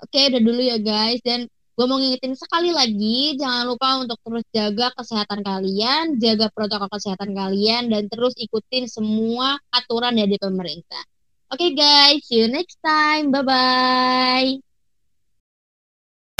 Oke, 0.00 0.32
udah 0.32 0.40
dulu 0.40 0.60
ya 0.60 0.76
guys. 0.80 1.20
Dan 1.20 1.46
gue 1.48 1.86
mau 1.88 1.96
ngingetin 1.96 2.36
sekali 2.36 2.70
lagi, 2.76 3.40
jangan 3.40 3.64
lupa 3.68 3.88
untuk 4.04 4.18
terus 4.20 4.44
jaga 4.52 4.92
kesehatan 4.96 5.40
kalian, 5.40 6.04
jaga 6.20 6.52
protokol 6.52 6.92
kesehatan 6.92 7.32
kalian, 7.32 7.88
dan 7.88 8.04
terus 8.12 8.36
ikutin 8.36 8.84
semua 8.84 9.56
aturan 9.72 10.12
dari 10.16 10.36
pemerintah. 10.36 11.04
Oke 11.50 11.68
okay, 11.68 11.70
guys, 11.74 12.20
see 12.28 12.44
you 12.44 12.48
next 12.52 12.78
time. 12.84 13.32
Bye-bye. 13.32 14.69